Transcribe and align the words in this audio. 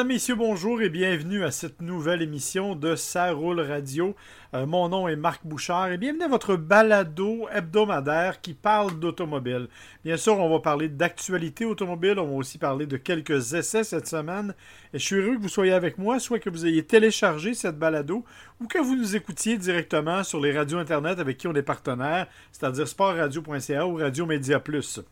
Mesdames, 0.00 0.14
Messieurs, 0.14 0.34
bonjour 0.34 0.80
et 0.80 0.88
bienvenue 0.88 1.44
à 1.44 1.50
cette 1.50 1.82
nouvelle 1.82 2.22
émission 2.22 2.74
de 2.74 2.96
Ça 2.96 3.32
roule 3.32 3.60
radio. 3.60 4.16
Euh, 4.54 4.64
mon 4.64 4.88
nom 4.88 5.08
est 5.08 5.16
Marc 5.16 5.46
Bouchard 5.46 5.92
et 5.92 5.98
bienvenue 5.98 6.24
à 6.24 6.28
votre 6.28 6.56
balado 6.56 7.46
hebdomadaire 7.52 8.40
qui 8.40 8.54
parle 8.54 8.98
d'automobile. 8.98 9.68
Bien 10.02 10.16
sûr, 10.16 10.38
on 10.38 10.48
va 10.48 10.60
parler 10.60 10.88
d'actualité 10.88 11.66
automobile, 11.66 12.18
on 12.18 12.28
va 12.28 12.32
aussi 12.32 12.56
parler 12.56 12.86
de 12.86 12.96
quelques 12.96 13.52
essais 13.52 13.84
cette 13.84 14.08
semaine. 14.08 14.54
Et 14.94 14.98
je 14.98 15.04
suis 15.04 15.16
heureux 15.16 15.36
que 15.36 15.42
vous 15.42 15.50
soyez 15.50 15.72
avec 15.72 15.98
moi, 15.98 16.18
soit 16.18 16.38
que 16.38 16.48
vous 16.48 16.64
ayez 16.64 16.82
téléchargé 16.82 17.52
cette 17.52 17.78
balado 17.78 18.24
ou 18.58 18.68
que 18.68 18.78
vous 18.78 18.96
nous 18.96 19.16
écoutiez 19.16 19.58
directement 19.58 20.24
sur 20.24 20.40
les 20.40 20.56
radios 20.56 20.78
Internet 20.78 21.18
avec 21.18 21.36
qui 21.36 21.46
on 21.46 21.54
est 21.54 21.62
partenaire, 21.62 22.26
c'est-à-dire 22.52 22.88
sportradio.ca 22.88 23.86
ou 23.86 23.96
Radio 23.96 24.24
Média 24.24 24.60
Plus. 24.60 25.02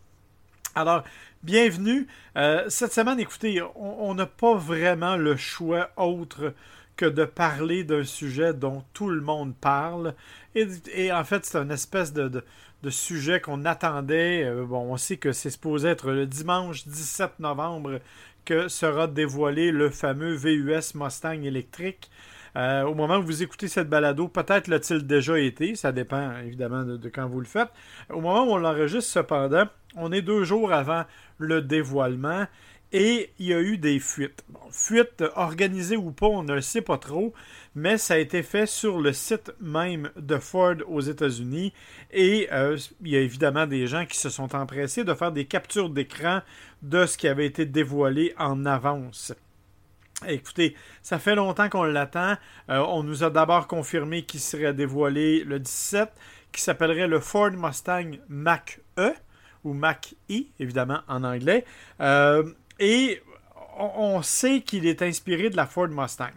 Alors, 0.78 1.02
bienvenue. 1.42 2.06
Euh, 2.36 2.66
cette 2.68 2.92
semaine, 2.92 3.18
écoutez, 3.18 3.60
on 3.74 4.14
n'a 4.14 4.26
pas 4.26 4.54
vraiment 4.54 5.16
le 5.16 5.36
choix 5.36 5.90
autre 5.96 6.54
que 6.94 7.04
de 7.04 7.24
parler 7.24 7.82
d'un 7.82 8.04
sujet 8.04 8.54
dont 8.54 8.84
tout 8.92 9.08
le 9.08 9.20
monde 9.20 9.56
parle. 9.56 10.14
Et, 10.54 11.10
en 11.10 11.24
fait, 11.24 11.44
c'est 11.44 11.58
une 11.58 11.72
espèce 11.72 12.12
de, 12.12 12.44
sujet 12.90 13.40
qu'on 13.40 13.64
attendait. 13.64 14.44
Euh, 14.44 14.64
bon, 14.64 14.92
on 14.92 14.96
sait 14.96 15.16
que 15.16 15.32
c'est 15.32 15.50
supposé 15.50 15.88
être 15.88 16.12
le 16.12 16.26
dimanche 16.26 16.86
17 16.86 17.40
novembre 17.40 17.98
que 18.44 18.68
sera 18.68 19.08
dévoilé 19.08 19.72
le 19.72 19.90
fameux 19.90 20.34
VUS 20.34 20.94
Mustang 20.94 21.42
électrique. 21.42 22.08
Euh, 22.56 22.82
au 22.84 22.94
moment 22.94 23.18
où 23.18 23.22
vous 23.22 23.42
écoutez 23.42 23.68
cette 23.68 23.88
balado, 23.88 24.28
peut-être 24.28 24.68
l'a-t-il 24.68 25.06
déjà 25.06 25.38
été, 25.38 25.74
ça 25.74 25.92
dépend 25.92 26.38
évidemment 26.38 26.84
de, 26.84 27.08
quand 27.08 27.26
vous 27.28 27.40
le 27.40 27.46
faites. 27.46 27.70
Au 28.10 28.20
moment 28.20 28.44
où 28.44 28.52
on 28.52 28.58
l'enregistre, 28.58 29.10
cependant, 29.10 29.64
on 29.96 30.12
est 30.12 30.22
deux 30.22 30.44
jours 30.44 30.72
avant 30.72 31.04
le 31.38 31.62
dévoilement 31.62 32.46
et 32.92 33.30
il 33.38 33.46
y 33.46 33.54
a 33.54 33.60
eu 33.60 33.76
des 33.76 33.98
fuites. 33.98 34.44
fuites 34.70 35.22
organisées 35.36 35.96
ou 35.96 36.10
pas, 36.10 36.26
on 36.26 36.42
ne 36.42 36.54
le 36.54 36.60
sait 36.60 36.80
pas 36.80 36.96
trop, 36.96 37.34
mais 37.74 37.98
ça 37.98 38.14
a 38.14 38.18
été 38.18 38.42
fait 38.42 38.66
sur 38.66 38.98
le 38.98 39.12
site 39.12 39.52
même 39.60 40.10
de 40.16 40.38
Ford 40.38 40.76
aux 40.86 41.00
États-Unis 41.00 41.72
et 42.10 42.48
euh, 42.50 42.78
il 43.02 43.08
y 43.08 43.16
a 43.16 43.20
évidemment 43.20 43.66
des 43.66 43.86
gens 43.86 44.06
qui 44.06 44.16
se 44.16 44.30
sont 44.30 44.54
empressés 44.56 45.04
de 45.04 45.12
faire 45.14 45.32
des 45.32 45.44
captures 45.44 45.90
d'écran 45.90 46.40
de 46.82 47.04
ce 47.04 47.18
qui 47.18 47.28
avait 47.28 47.46
été 47.46 47.66
dévoilé 47.66 48.34
en 48.38 48.64
avance. 48.64 49.34
Écoutez, 50.26 50.74
ça 51.00 51.20
fait 51.20 51.36
longtemps 51.36 51.68
qu'on 51.68 51.84
l'attend. 51.84 52.36
Euh, 52.70 52.78
on 52.88 53.04
nous 53.04 53.22
a 53.22 53.30
d'abord 53.30 53.68
confirmé 53.68 54.22
qu'il 54.22 54.40
serait 54.40 54.74
dévoilé 54.74 55.44
le 55.44 55.60
17, 55.60 56.10
qui 56.50 56.60
s'appellerait 56.60 57.06
le 57.06 57.20
Ford 57.20 57.52
Mustang 57.52 58.16
Mach-E, 58.28 59.14
ou 59.62 59.74
Mach-E, 59.74 60.46
évidemment, 60.58 61.00
en 61.06 61.22
anglais. 61.22 61.64
Euh, 62.00 62.42
et 62.80 63.22
on, 63.78 64.20
sait 64.22 64.62
qu'il 64.62 64.86
est 64.86 65.02
inspiré 65.02 65.50
de 65.50 65.56
la 65.56 65.66
Ford 65.66 65.88
Mustang. 65.88 66.34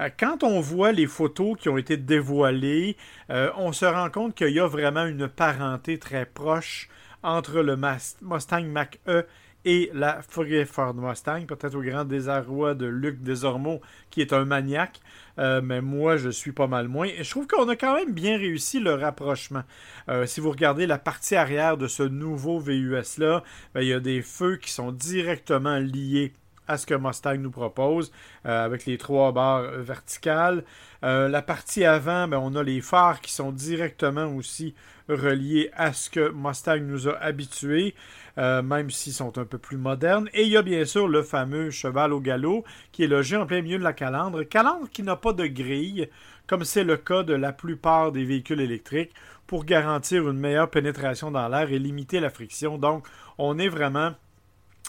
Euh, 0.00 0.08
quand 0.18 0.42
on 0.42 0.60
voit 0.60 0.92
les 0.92 1.06
photos 1.06 1.58
qui 1.58 1.68
ont 1.68 1.76
été 1.76 1.98
dévoilées, 1.98 2.96
on 3.28 3.72
se 3.72 3.84
rend 3.84 4.08
compte 4.08 4.34
qu'il 4.34 4.54
y 4.54 4.60
a 4.60 4.66
vraiment 4.66 5.04
une 5.04 5.28
parenté 5.28 5.98
très 5.98 6.24
proche 6.24 6.88
entre 7.22 7.60
le 7.60 7.76
Mustang 7.76 8.64
Mach-E 8.64 9.26
et 9.70 9.90
la 9.92 10.22
Ford 10.22 10.94
Mustang, 10.94 11.44
peut-être 11.44 11.74
au 11.74 11.82
grand 11.82 12.06
désarroi 12.06 12.74
de 12.74 12.86
Luc 12.86 13.22
Desormeaux, 13.22 13.82
qui 14.08 14.22
est 14.22 14.32
un 14.32 14.46
maniaque, 14.46 14.98
euh, 15.38 15.60
mais 15.62 15.82
moi 15.82 16.16
je 16.16 16.30
suis 16.30 16.52
pas 16.52 16.66
mal 16.66 16.88
moins. 16.88 17.06
Et 17.06 17.22
je 17.22 17.28
trouve 17.28 17.46
qu'on 17.46 17.68
a 17.68 17.76
quand 17.76 17.94
même 17.94 18.14
bien 18.14 18.38
réussi 18.38 18.80
le 18.80 18.94
rapprochement. 18.94 19.64
Euh, 20.08 20.24
si 20.24 20.40
vous 20.40 20.50
regardez 20.50 20.86
la 20.86 20.96
partie 20.96 21.36
arrière 21.36 21.76
de 21.76 21.86
ce 21.86 22.02
nouveau 22.02 22.58
VUS-là, 22.58 23.42
ben, 23.74 23.82
il 23.82 23.88
y 23.88 23.92
a 23.92 24.00
des 24.00 24.22
feux 24.22 24.56
qui 24.56 24.70
sont 24.70 24.90
directement 24.90 25.76
liés 25.76 26.32
à 26.66 26.78
ce 26.78 26.86
que 26.86 26.94
Mustang 26.94 27.36
nous 27.36 27.50
propose, 27.50 28.10
euh, 28.46 28.64
avec 28.64 28.86
les 28.86 28.96
trois 28.96 29.32
barres 29.32 29.70
verticales. 29.72 30.64
la 31.02 31.42
partie 31.42 31.84
avant, 31.84 32.26
ben, 32.26 32.38
on 32.38 32.54
a 32.54 32.62
les 32.62 32.80
phares 32.80 33.20
qui 33.20 33.32
sont 33.32 33.52
directement 33.52 34.34
aussi 34.34 34.74
reliés 35.08 35.70
à 35.74 35.92
ce 35.92 36.10
que 36.10 36.30
Mustang 36.30 36.80
nous 36.80 37.08
a 37.08 37.16
habitués. 37.18 37.94
Euh, 38.38 38.62
même 38.62 38.88
s'ils 38.88 39.12
sont 39.12 39.36
un 39.36 39.44
peu 39.44 39.58
plus 39.58 39.76
modernes. 39.76 40.28
Et 40.32 40.42
il 40.42 40.48
y 40.48 40.56
a 40.56 40.62
bien 40.62 40.84
sûr 40.84 41.08
le 41.08 41.22
fameux 41.24 41.70
cheval 41.70 42.12
au 42.12 42.20
galop 42.20 42.64
qui 42.92 43.02
est 43.02 43.08
logé 43.08 43.36
en 43.36 43.46
plein 43.46 43.62
milieu 43.62 43.78
de 43.78 43.82
la 43.82 43.92
calandre. 43.92 44.44
Calandre 44.44 44.88
qui 44.90 45.02
n'a 45.02 45.16
pas 45.16 45.32
de 45.32 45.46
grille, 45.46 46.08
comme 46.46 46.62
c'est 46.62 46.84
le 46.84 46.96
cas 46.96 47.24
de 47.24 47.34
la 47.34 47.52
plupart 47.52 48.12
des 48.12 48.24
véhicules 48.24 48.60
électriques, 48.60 49.12
pour 49.48 49.64
garantir 49.64 50.28
une 50.28 50.38
meilleure 50.38 50.70
pénétration 50.70 51.32
dans 51.32 51.48
l'air 51.48 51.72
et 51.72 51.80
limiter 51.80 52.20
la 52.20 52.30
friction. 52.30 52.78
Donc, 52.78 53.08
on 53.38 53.58
est 53.58 53.68
vraiment 53.68 54.12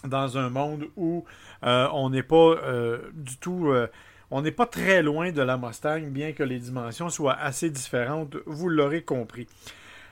dans 0.03 0.37
un 0.37 0.49
monde 0.49 0.85
où 0.95 1.25
euh, 1.63 1.87
on 1.91 2.11
n'est 2.11 2.23
pas 2.23 2.35
euh, 2.35 2.99
du 3.13 3.37
tout... 3.37 3.73
on 4.29 4.41
n'est 4.43 4.51
pas 4.51 4.67
très 4.67 5.01
loin 5.01 5.31
de 5.31 5.41
la 5.41 5.57
Mustang, 5.57 6.11
bien 6.11 6.33
que 6.33 6.43
les 6.43 6.59
dimensions 6.59 7.09
soient 7.09 7.33
assez 7.33 7.71
différentes, 7.71 8.37
vous 8.45 8.69
l'aurez 8.69 9.01
compris. 9.01 9.47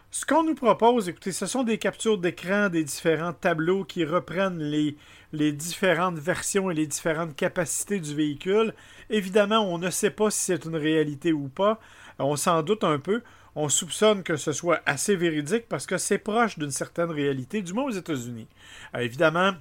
Ce 0.10 0.26
qu'on 0.26 0.44
nous 0.44 0.56
propose, 0.56 1.10
écoutez, 1.10 1.34
ce 1.34 1.46
sont 1.46 1.64
des 1.64 1.78
captures 1.78 2.18
d'écran 2.18 2.70
des 2.70 2.84
différents 2.84 3.34
tableaux 3.34 3.84
qui 3.84 4.06
reprennent 4.06 4.60
les, 4.60 4.96
les 5.34 5.52
différentes 5.52 6.18
versions 6.18 6.72
et 6.72 6.74
les 6.74 6.88
différentes 6.88 7.36
capacités 7.36 8.00
du 8.00 8.16
véhicule. 8.16 8.74
Évidemment, 9.10 9.72
on 9.72 9.78
ne 9.78 9.90
sait 9.90 10.10
pas 10.10 10.32
si 10.32 10.40
c'est 10.40 10.66
une 10.66 10.78
réalité 10.78 11.34
ou 11.34 11.50
pas. 11.50 11.80
On 12.20 12.38
s'en 12.38 12.64
doute 12.64 12.86
un 12.86 13.00
peu. 13.00 13.22
On 13.56 13.70
soupçonne 13.70 14.24
que 14.24 14.38
ce 14.38 14.54
soit 14.54 14.82
assez 14.86 15.16
véridique 15.16 15.68
parce 15.68 15.86
que 15.86 15.98
c'est 15.98 16.20
proche 16.20 16.58
d'une 16.58 16.72
certaine 16.72 17.12
réalité, 17.12 17.62
du 17.62 17.74
moins 17.74 17.86
aux 17.86 17.92
États-Unis. 17.92 18.48
Euh, 18.96 19.00
évidemment, 19.00 19.52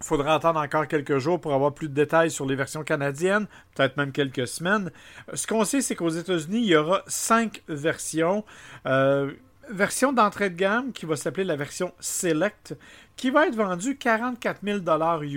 il 0.00 0.06
faudra 0.06 0.34
attendre 0.34 0.60
encore 0.60 0.88
quelques 0.88 1.18
jours 1.18 1.40
pour 1.40 1.54
avoir 1.54 1.72
plus 1.72 1.88
de 1.88 1.94
détails 1.94 2.30
sur 2.30 2.44
les 2.44 2.56
versions 2.56 2.82
canadiennes, 2.84 3.46
peut-être 3.74 3.96
même 3.96 4.12
quelques 4.12 4.46
semaines. 4.46 4.90
Euh, 5.28 5.36
ce 5.36 5.46
qu'on 5.46 5.64
sait, 5.64 5.80
c'est 5.80 5.94
qu'aux 5.94 6.08
États-Unis, 6.10 6.58
il 6.58 6.66
y 6.66 6.76
aura 6.76 7.02
cinq 7.06 7.62
versions. 7.68 8.44
Euh, 8.86 9.32
version 9.70 10.12
d'entrée 10.12 10.50
de 10.50 10.56
gamme 10.56 10.92
qui 10.92 11.06
va 11.06 11.16
s'appeler 11.16 11.44
la 11.44 11.56
version 11.56 11.92
Select, 12.00 12.76
qui 13.16 13.30
va 13.30 13.46
être 13.46 13.54
vendue 13.54 13.96
44 13.96 14.60
000 14.62 14.80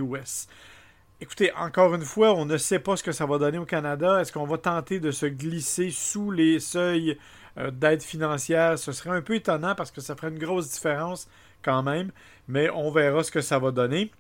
US. 0.08 0.48
Écoutez, 1.22 1.54
encore 1.54 1.96
une 1.96 2.04
fois, 2.04 2.34
on 2.34 2.46
ne 2.46 2.58
sait 2.58 2.80
pas 2.80 2.98
ce 2.98 3.04
que 3.04 3.12
ça 3.12 3.26
va 3.26 3.38
donner 3.38 3.58
au 3.58 3.66
Canada. 3.66 4.20
Est-ce 4.20 4.34
qu'on 4.34 4.46
va 4.46 4.58
tenter 4.58 5.00
de 5.00 5.12
se 5.12 5.26
glisser 5.26 5.90
sous 5.90 6.32
les 6.32 6.60
seuils 6.60 7.18
euh, 7.58 7.72
d'aide 7.72 8.02
financière? 8.02 8.78
Ce 8.78 8.92
serait 8.92 9.12
un 9.12 9.22
peu 9.22 9.36
étonnant 9.36 9.76
parce 9.76 9.92
que 9.92 10.02
ça 10.02 10.16
ferait 10.16 10.30
une 10.30 10.40
grosse 10.40 10.70
différence 10.70 11.30
quand 11.62 11.82
même, 11.82 12.12
mais 12.48 12.70
on 12.72 12.92
verra 12.92 13.24
ce 13.24 13.32
que 13.32 13.42
ça 13.42 13.58
va 13.58 13.72
donner. 13.72 14.12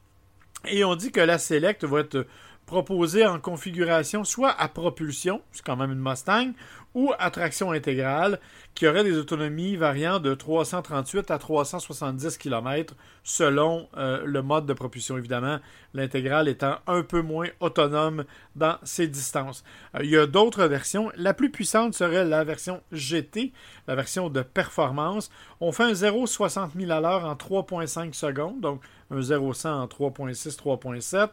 Et 0.65 0.85
on 0.85 0.95
dit 0.95 1.11
que 1.11 1.19
la 1.19 1.37
Select 1.37 1.83
va 1.83 1.99
être 1.99 2.25
proposée 2.65 3.25
en 3.25 3.39
configuration 3.39 4.23
soit 4.23 4.51
à 4.51 4.67
propulsion, 4.67 5.41
c'est 5.51 5.63
quand 5.63 5.75
même 5.75 5.91
une 5.91 5.99
Mustang, 5.99 6.53
ou 6.95 7.11
à 7.17 7.31
traction 7.31 7.71
intégrale, 7.71 8.39
qui 8.75 8.87
aurait 8.87 9.03
des 9.03 9.17
autonomies 9.17 9.75
variant 9.75 10.19
de 10.19 10.33
338 10.33 11.31
à 11.31 11.37
370 11.37 12.37
km 12.37 12.95
selon 13.23 13.87
euh, 13.97 14.23
le 14.25 14.41
mode 14.41 14.65
de 14.65 14.73
propulsion, 14.73 15.17
évidemment, 15.17 15.59
l'intégrale 15.93 16.47
étant 16.47 16.77
un 16.87 17.03
peu 17.03 17.21
moins 17.21 17.47
autonome 17.59 18.25
dans 18.55 18.77
ces 18.83 19.07
distances. 19.07 19.63
Euh, 19.95 20.03
il 20.03 20.09
y 20.09 20.17
a 20.17 20.27
d'autres 20.27 20.65
versions. 20.65 21.11
La 21.15 21.33
plus 21.33 21.49
puissante 21.49 21.93
serait 21.93 22.25
la 22.25 22.43
version 22.43 22.81
GT, 22.91 23.53
la 23.87 23.95
version 23.95 24.29
de 24.29 24.41
performance. 24.41 25.31
On 25.61 25.71
fait 25.71 25.83
un 25.83 25.93
0,60 25.93 26.79
000 26.79 26.91
à 26.91 26.99
l'heure 26.99 27.25
en 27.25 27.35
3,5 27.35 28.13
secondes, 28.13 28.59
donc 28.59 28.81
un 29.11 29.21
0,100 29.21 29.69
en 29.69 29.85
3,6, 29.85 30.57
3,7, 30.57 31.29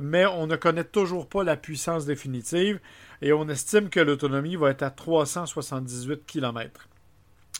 mais 0.00 0.26
on 0.26 0.46
ne 0.46 0.56
connaît 0.56 0.84
toujours 0.84 1.28
pas 1.28 1.44
la 1.44 1.56
puissance 1.56 2.06
définitive 2.06 2.80
et 3.20 3.32
on 3.32 3.48
estime 3.48 3.88
que 3.88 4.00
l'autonomie 4.00 4.56
va 4.56 4.70
être 4.70 4.82
à 4.82 4.90
378 4.90 6.26
km. 6.26 6.88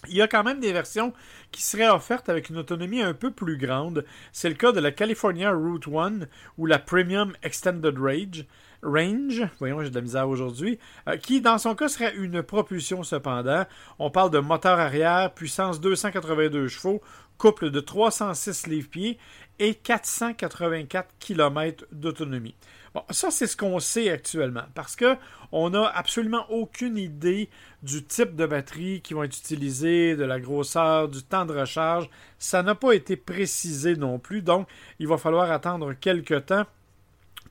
Il 0.09 0.17
y 0.17 0.23
a 0.23 0.27
quand 0.27 0.43
même 0.43 0.59
des 0.59 0.73
versions 0.73 1.13
qui 1.53 1.63
seraient 1.63 1.89
offertes 1.89 2.29
avec 2.29 2.51
une 2.51 2.59
autonomie 2.59 3.03
un 3.03 3.15
peu 3.15 3.31
plus 3.31 3.57
grande. 3.57 4.05
C'est 4.33 4.49
le 4.49 4.57
cas 4.57 4.73
de 4.73 4.81
la 4.81 4.91
California 4.91 5.53
Route 5.53 5.87
1 5.87 6.27
ou 6.59 6.67
la 6.67 6.81
Premium 6.81 7.33
Extended 7.45 7.97
Range. 7.97 8.45
Voyons, 8.83 9.81
j'ai 9.81 9.91
de 9.91 9.95
la 9.95 10.01
misère 10.01 10.29
aujourd'hui, 10.29 10.81
euh, 11.09 11.17
qui 11.17 11.41
dans 11.41 11.59
son 11.59 11.77
cas 11.77 11.87
serait 11.87 12.17
une 12.17 12.43
propulsion 12.43 13.05
cependant. 13.05 13.65
On 14.01 14.11
parle 14.11 14.31
de 14.31 14.41
moteur 14.41 14.81
arrière, 14.81 15.33
puissance 15.33 15.81
282 15.81 16.67
chevaux, 16.67 17.01
couple 17.39 17.71
de 17.71 17.79
306 17.79 18.67
livres-pieds 18.67 19.19
et 19.63 19.75
484 19.77 21.15
km 21.21 21.87
d'autonomie. 21.93 22.57
Bon, 22.95 23.03
ça, 23.11 23.31
c'est 23.31 23.47
ce 23.47 23.57
qu'on 23.57 23.79
sait 23.79 24.11
actuellement 24.11 24.65
parce 24.75 24.97
que 24.97 25.17
on 25.53 25.71
n'a 25.71 25.87
absolument 25.87 26.45
aucune 26.51 26.99
idée 26.99 27.49
du 27.85 28.03
type 28.05 28.35
de 28.35 28.45
batterie 28.45 29.03
qui 29.03 29.15
vont 29.15 29.23
être 29.23 29.39
utilisées, 29.39 30.17
de 30.17 30.25
la 30.25 30.41
grosseur, 30.41 31.09
du 31.09 31.23
temps 31.23 31.47
de 31.47 31.57
recharge. 31.57 32.11
Ça 32.41 32.65
n'a 32.65 32.75
pas 32.75 32.93
été 32.93 33.15
précisé 33.17 33.95
non 33.95 34.19
plus, 34.19 34.43
donc 34.43 34.67
il 34.99 35.07
va 35.07 35.17
falloir 35.17 35.49
attendre 35.53 35.93
quelques 35.93 36.47
temps 36.47 36.67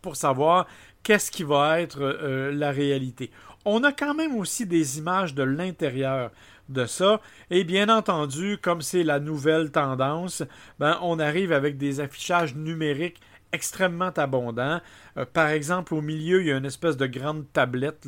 pour 0.01 0.17
savoir 0.17 0.67
qu'est-ce 1.03 1.31
qui 1.31 1.43
va 1.43 1.79
être 1.79 2.01
euh, 2.01 2.51
la 2.51 2.71
réalité. 2.71 3.31
On 3.63 3.85
a 3.85 3.93
quand 3.93 4.13
même 4.13 4.35
aussi 4.35 4.65
des 4.65 4.97
images 4.97 5.33
de 5.33 5.43
l'intérieur 5.43 6.31
de 6.71 6.85
ça. 6.85 7.21
Et 7.49 7.63
bien 7.63 7.89
entendu, 7.89 8.57
comme 8.61 8.81
c'est 8.81 9.03
la 9.03 9.19
nouvelle 9.19 9.71
tendance, 9.71 10.43
ben, 10.79 10.97
on 11.01 11.19
arrive 11.19 11.51
avec 11.51 11.77
des 11.77 11.99
affichages 11.99 12.55
numériques 12.55 13.19
extrêmement 13.51 14.11
abondant. 14.15 14.81
Euh, 15.17 15.25
par 15.25 15.47
exemple, 15.47 15.93
au 15.93 16.01
milieu, 16.01 16.41
il 16.41 16.47
y 16.47 16.51
a 16.51 16.57
une 16.57 16.65
espèce 16.65 16.97
de 16.97 17.05
grande 17.05 17.45
tablette, 17.51 18.07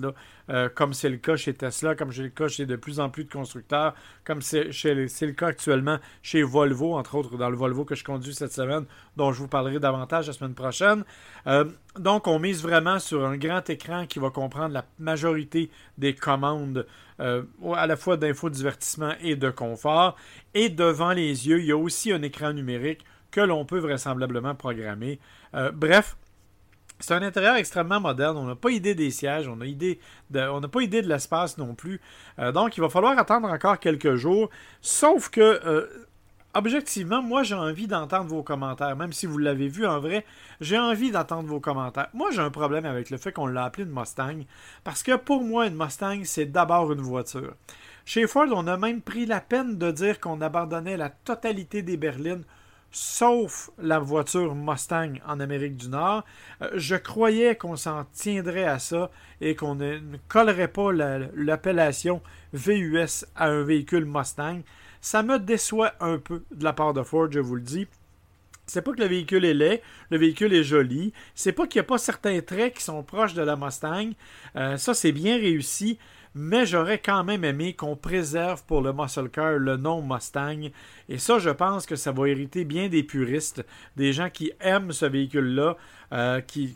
euh, 0.50 0.70
comme 0.70 0.94
c'est 0.94 1.10
le 1.10 1.18
cas 1.18 1.36
chez 1.36 1.54
Tesla, 1.54 1.96
comme 1.96 2.12
c'est 2.12 2.24
le 2.24 2.30
cas 2.30 2.48
chez 2.48 2.66
de 2.66 2.76
plus 2.76 3.00
en 3.00 3.10
plus 3.10 3.26
de 3.26 3.32
constructeurs, 3.32 3.94
comme 4.24 4.42
c'est 4.42 4.64
le 4.66 5.32
cas 5.32 5.48
actuellement 5.48 6.00
chez 6.22 6.44
Volvo, 6.44 6.96
entre 6.96 7.16
autres 7.16 7.38
dans 7.38 7.50
le 7.50 7.58
Volvo 7.58 7.86
que 7.86 7.96
je 7.96 8.04
conduis 8.04 8.34
cette 8.34 8.54
semaine, 8.54 8.86
dont 9.18 9.32
je 9.32 9.40
vous 9.40 9.48
parlerai 9.48 9.80
davantage 9.80 10.28
la 10.28 10.34
semaine 10.34 10.56
prochaine. 10.56 11.04
Euh, 11.48 11.66
donc, 11.98 12.28
on 12.28 12.40
mise 12.40 12.62
vraiment 12.62 13.00
sur 13.00 13.26
un 13.26 13.38
grand 13.38 13.70
écran 13.70 14.06
qui 14.06 14.20
va 14.20 14.30
comprendre 14.30 14.74
la 14.74 14.86
majorité 15.00 15.70
des 15.98 16.14
commandes 16.16 16.86
à 17.20 17.88
la 17.88 17.96
fois 17.96 18.18
d'infodivertissement 18.18 19.14
et 19.22 19.36
de 19.38 19.50
confort. 19.50 20.18
Et 20.56 20.68
devant 20.68 21.14
les 21.14 21.48
yeux, 21.48 21.60
il 21.60 21.68
y 21.68 21.72
a 21.72 21.78
aussi 21.78 22.12
un 22.12 22.22
écran 22.22 22.52
numérique 22.52 23.06
que 23.34 23.42
l'on 23.42 23.66
peut 23.66 23.80
vraisemblablement 23.80 24.54
programmer. 24.54 25.20
Euh, 25.56 25.72
bref, 25.72 26.16
c'est 27.00 27.16
un 27.16 27.24
intérieur 27.24 27.56
extrêmement 27.56 28.00
moderne. 28.00 28.38
On 28.38 28.46
n'a 28.46 28.56
pas 28.56 28.70
idée 28.70 28.96
des 28.96 29.10
sièges, 29.10 29.48
on 29.48 29.56
n'a 29.58 30.68
pas 30.68 30.82
idée 30.82 31.02
de 31.02 31.10
l'espace 31.10 31.58
non 31.58 31.74
plus. 31.74 32.00
Euh, 32.40 32.52
donc, 32.52 32.78
il 32.78 32.82
va 32.82 32.90
falloir 32.90 33.18
attendre 33.18 33.50
encore 33.50 33.80
quelques 33.80 34.16
jours. 34.16 34.50
Sauf 34.82 35.30
que, 35.30 35.42
euh, 35.42 35.88
objectivement, 36.54 37.24
moi, 37.24 37.42
j'ai 37.42 37.56
envie 37.56 37.88
d'entendre 37.88 38.30
vos 38.30 38.44
commentaires. 38.44 38.96
Même 38.96 39.14
si 39.14 39.26
vous 39.26 39.40
l'avez 39.40 39.68
vu 39.68 39.88
en 39.88 40.00
vrai, 40.00 40.26
j'ai 40.62 40.78
envie 40.78 41.10
d'entendre 41.10 41.50
vos 41.50 41.60
commentaires. 41.60 42.10
Moi, 42.14 42.30
j'ai 42.32 42.42
un 42.42 42.52
problème 42.52 42.86
avec 42.86 43.10
le 43.10 43.18
fait 43.18 43.32
qu'on 43.32 43.48
l'a 43.48 43.66
appelé 43.66 43.84
une 43.84 43.92
Mustang. 43.92 44.46
Parce 44.84 45.02
que 45.02 45.16
pour 45.16 45.44
moi, 45.44 45.66
une 45.66 45.76
Mustang, 45.76 46.22
c'est 46.24 46.46
d'abord 46.46 46.94
une 46.94 47.02
voiture. 47.02 47.56
Chez 48.06 48.28
Ford, 48.28 48.48
on 48.52 48.68
a 48.68 48.78
même 48.78 49.02
pris 49.02 49.26
la 49.26 49.42
peine 49.42 49.80
de 49.80 49.90
dire 49.90 50.20
qu'on 50.20 50.40
abandonnait 50.40 50.98
la 50.98 51.10
totalité 51.10 51.82
des 51.82 51.98
berlines 51.98 52.44
sauf 52.94 53.72
la 53.80 54.00
voiture 54.00 54.56
Mustang 54.56 55.16
en 55.28 55.40
Amérique 55.40 55.76
du 55.76 55.90
Nord. 55.90 56.24
Euh, 56.62 56.70
je 56.76 56.96
croyais 56.96 57.56
qu'on 57.56 57.76
s'en 57.76 58.06
tiendrait 58.06 58.66
à 58.66 58.80
ça 58.80 59.12
et 59.42 59.56
qu'on 59.56 59.76
ne, 59.76 60.00
collerait 60.28 60.70
pas 60.70 60.92
l'appellation 60.94 62.22
VUS 62.54 63.26
à 63.36 63.48
un 63.48 63.64
véhicule 63.64 64.06
Mustang. 64.06 64.62
Ça 65.02 65.24
me 65.24 65.40
déçoit 65.40 65.94
un 66.00 66.20
peu 66.20 66.44
de 66.52 66.64
la 66.64 66.72
part 66.72 66.94
de 66.94 67.04
Ford, 67.04 67.28
je 67.30 67.40
vous 67.40 67.56
le 67.56 67.62
dis. 67.62 67.88
C'est 68.66 68.82
pas 68.82 68.94
que 68.94 69.02
le 69.02 69.08
véhicule 69.08 69.44
est 69.44 69.54
laid, 69.54 69.82
le 70.10 70.18
véhicule 70.18 70.54
est 70.54 70.64
joli. 70.64 71.12
C'est 71.36 71.52
pas 71.52 71.68
qu'il 71.68 71.80
n'y 71.80 71.86
a 71.86 71.88
pas 71.88 71.98
certains 71.98 72.40
traits 72.40 72.76
qui 72.76 72.84
sont 72.84 73.04
proches 73.04 73.34
de 73.34 73.42
la 73.42 73.58
Mustang. 73.58 74.12
Euh, 74.56 74.78
ça, 74.78 74.94
c'est 74.94 75.12
bien 75.12 75.36
réussi 75.36 75.98
mais 76.36 76.66
j'aurais 76.66 77.00
quand 77.00 77.24
même 77.24 77.44
aimé 77.44 77.74
qu'on 77.74 77.96
préserve 77.96 78.64
pour 78.66 78.82
le 78.82 78.92
muscle 78.92 79.30
car 79.30 79.54
le 79.54 79.78
nom 79.78 80.02
Mustang. 80.02 80.70
Et 81.10 81.18
ça, 81.18 81.38
je 81.40 81.50
pense 81.50 81.86
que 81.86 81.96
ça 81.96 82.12
va 82.12 82.28
hériter 82.28 82.66
bien 82.66 82.90
des 82.90 83.04
puristes, 83.04 83.66
des 83.96 84.14
gens 84.14 84.30
qui 84.30 84.52
aiment 84.60 84.92
ce 84.92 85.06
véhicule-là, 85.06 85.78
euh, 86.12 86.42
qui, 86.42 86.76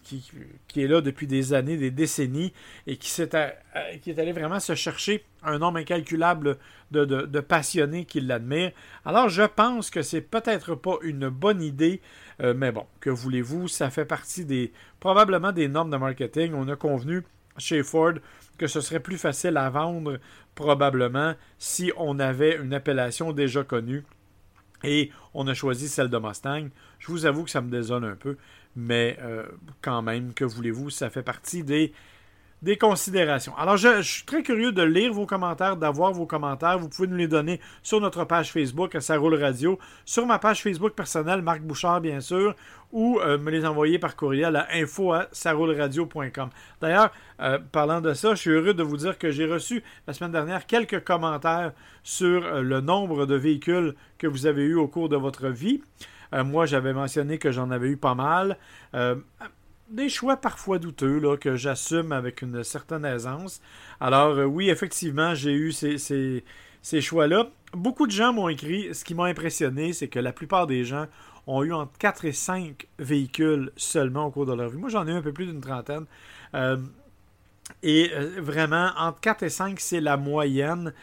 est 0.76 0.88
là 0.88 1.02
depuis 1.02 1.28
des 1.28 1.54
années, 1.54 1.78
des 1.78 1.92
décennies, 1.92 2.54
et 2.86 2.98
qui, 2.98 3.22
est, 3.22 3.36
euh, 3.36 3.50
est 3.76 4.20
allé 4.20 4.32
vraiment 4.32 4.60
se 4.60 4.76
chercher 4.76 5.24
un 5.44 5.60
nombre 5.60 5.78
incalculable 5.78 6.58
de, 6.92 7.06
de, 7.06 7.40
passionnés 7.40 8.06
qui 8.06 8.20
l'admirent. 8.22 8.72
Alors, 9.06 9.30
je 9.30 9.44
pense 9.44 9.90
que 9.90 10.02
c'est 10.02 10.22
peut-être 10.22 10.76
pas 10.76 10.98
une 11.02 11.30
bonne 11.30 11.62
idée, 11.62 12.02
euh, 12.42 12.54
mais 12.56 12.72
bon, 12.72 12.86
que 13.00 13.10
voulez-vous, 13.10 13.68
ça 13.68 13.90
fait 13.90 14.06
partie 14.06 14.46
des 14.46 14.72
probablement 15.00 15.52
des 15.52 15.68
normes 15.68 15.92
de 15.92 15.98
marketing. 15.98 16.54
On 16.54 16.68
a 16.68 16.76
convenu 16.76 17.24
chez 17.58 17.84
Ford 17.84 18.14
que 18.58 18.68
ce 18.68 18.82
serait 18.82 19.00
plus 19.00 19.18
facile 19.18 19.58
à 19.58 19.70
vendre 19.70 20.20
probablement 20.56 21.36
si 21.58 21.92
on 21.98 22.20
avait 22.20 22.58
une 22.58 22.74
appellation 22.74 23.32
déjà 23.32 23.64
connue 23.64 24.04
et 24.84 25.12
on 25.34 25.48
a 25.48 25.54
choisi 25.54 25.88
celle 25.88 26.10
de 26.10 26.18
Mustang. 26.18 26.70
Je 27.00 27.12
vous 27.12 27.26
avoue 27.26 27.44
que 27.44 27.50
ça 27.50 27.62
me 27.62 27.70
désole 27.70 28.06
un 28.06 28.16
peu, 28.16 28.38
mais 28.76 29.18
euh, 29.22 29.46
quand 29.82 30.02
même, 30.02 30.34
que 30.34 30.46
voulez-vous, 30.46 30.90
ça 30.90 31.10
fait 31.10 31.24
partie 31.24 31.64
des 31.64 31.94
des 32.62 32.78
considérations. 32.78 33.56
Alors, 33.58 33.78
je, 33.78 34.02
suis 34.02 34.24
très 34.24 34.42
curieux 34.42 34.72
de 34.72 34.82
lire 34.82 35.14
vos 35.14 35.26
commentaires, 35.26 35.78
d'avoir 35.78 36.12
vos 36.12 36.26
commentaires. 36.26 36.80
Vous 36.80 36.90
pouvez 36.90 37.08
nous 37.08 37.16
les 37.16 37.28
donner 37.28 37.60
sur 37.84 38.02
notre 38.02 38.26
page 38.26 38.52
Facebook 38.52 38.96
à 38.96 39.02
Ça 39.02 39.18
Roule 39.18 39.36
Radio, 39.36 39.78
sur 40.06 40.26
ma 40.26 40.40
page 40.40 40.64
Facebook 40.64 40.94
personnelle, 40.94 41.42
Marc 41.42 41.62
Bouchard, 41.62 42.02
bien 42.02 42.20
sûr, 42.20 42.56
ou 42.92 43.20
euh, 43.20 43.38
me 43.38 43.52
les 43.52 43.66
envoyer 43.66 44.00
par 44.00 44.16
courriel 44.16 44.56
à 44.56 44.68
info 44.74 45.14
à 45.14 45.28
D'ailleurs, 46.82 47.12
euh, 47.42 47.60
parlant 47.72 48.02
de 48.02 48.14
ça, 48.14 48.34
je 48.34 48.40
suis 48.40 48.50
heureux 48.50 48.74
de 48.74 48.84
vous 48.84 48.98
dire 48.98 49.18
que 49.18 49.30
j'ai 49.30 49.46
reçu 49.46 49.84
la 50.08 50.14
semaine 50.14 50.32
dernière 50.32 50.66
quelques 50.66 51.04
commentaires 51.04 51.74
sur 52.04 52.44
euh, 52.44 52.62
le 52.62 52.82
nombre 52.82 53.26
de 53.26 53.36
véhicules 53.36 53.94
que 54.18 54.26
vous 54.26 54.48
avez 54.48 54.64
eu 54.64 54.76
au 54.76 54.88
cours 54.88 55.10
de 55.10 55.18
votre 55.18 55.50
vie. 55.50 55.82
moi, 56.34 56.66
j'avais 56.66 56.94
mentionné 56.94 57.38
que 57.38 57.52
j'en 57.52 57.72
avais 57.72 57.90
eu 57.90 57.98
pas 57.98 58.16
mal 58.16 58.58
des 59.90 60.10
choix 60.10 60.38
parfois 60.38 60.80
douteux 60.80 61.20
là, 61.20 61.38
que 61.38 61.56
j'assume 61.56 62.12
avec 62.12 62.42
une 62.42 62.64
certaine 62.64 63.06
aisance. 63.06 63.62
Alors 64.00 64.38
euh, 64.38 64.46
oui, 64.46 64.70
effectivement, 64.70 65.36
j'ai 65.36 65.54
eu 65.54 65.72
ces, 65.72 65.98
ces, 65.98 67.02
choix-là. 67.02 67.50
Beaucoup 67.74 68.08
de 68.08 68.12
gens 68.12 68.34
m'ont 68.34 68.50
écrit, 68.50 68.94
ce 68.94 69.04
qui 69.04 69.14
m'a 69.14 69.26
impressionné, 69.26 69.94
c'est 69.94 70.08
que 70.08 70.20
la 70.20 70.32
plupart 70.32 70.68
des 70.68 70.84
gens 70.84 71.06
ont 71.48 71.64
eu 71.64 71.74
entre 71.74 71.98
4 72.00 72.26
et 72.26 72.32
5 72.34 72.88
véhicules 73.00 73.72
seulement 73.78 74.26
au 74.26 74.32
cours 74.32 74.46
de 74.46 74.54
leur 74.54 74.70
vie. 74.70 74.78
Moi, 74.78 74.90
j'en 74.90 75.08
ai 75.08 75.12
eu 75.12 75.16
un 75.16 75.22
peu 75.22 75.34
plus 75.34 75.46
d'une 75.46 75.62
trentaine. 75.62 76.06
Euh, 76.54 76.78
et 77.84 78.12
euh, 78.14 78.40
vraiment, 78.40 78.92
entre 78.98 79.20
4 79.20 79.44
et 79.44 79.50
5, 79.50 79.80
c'est 79.80 80.02
la 80.02 80.18
moyenne 80.18 80.94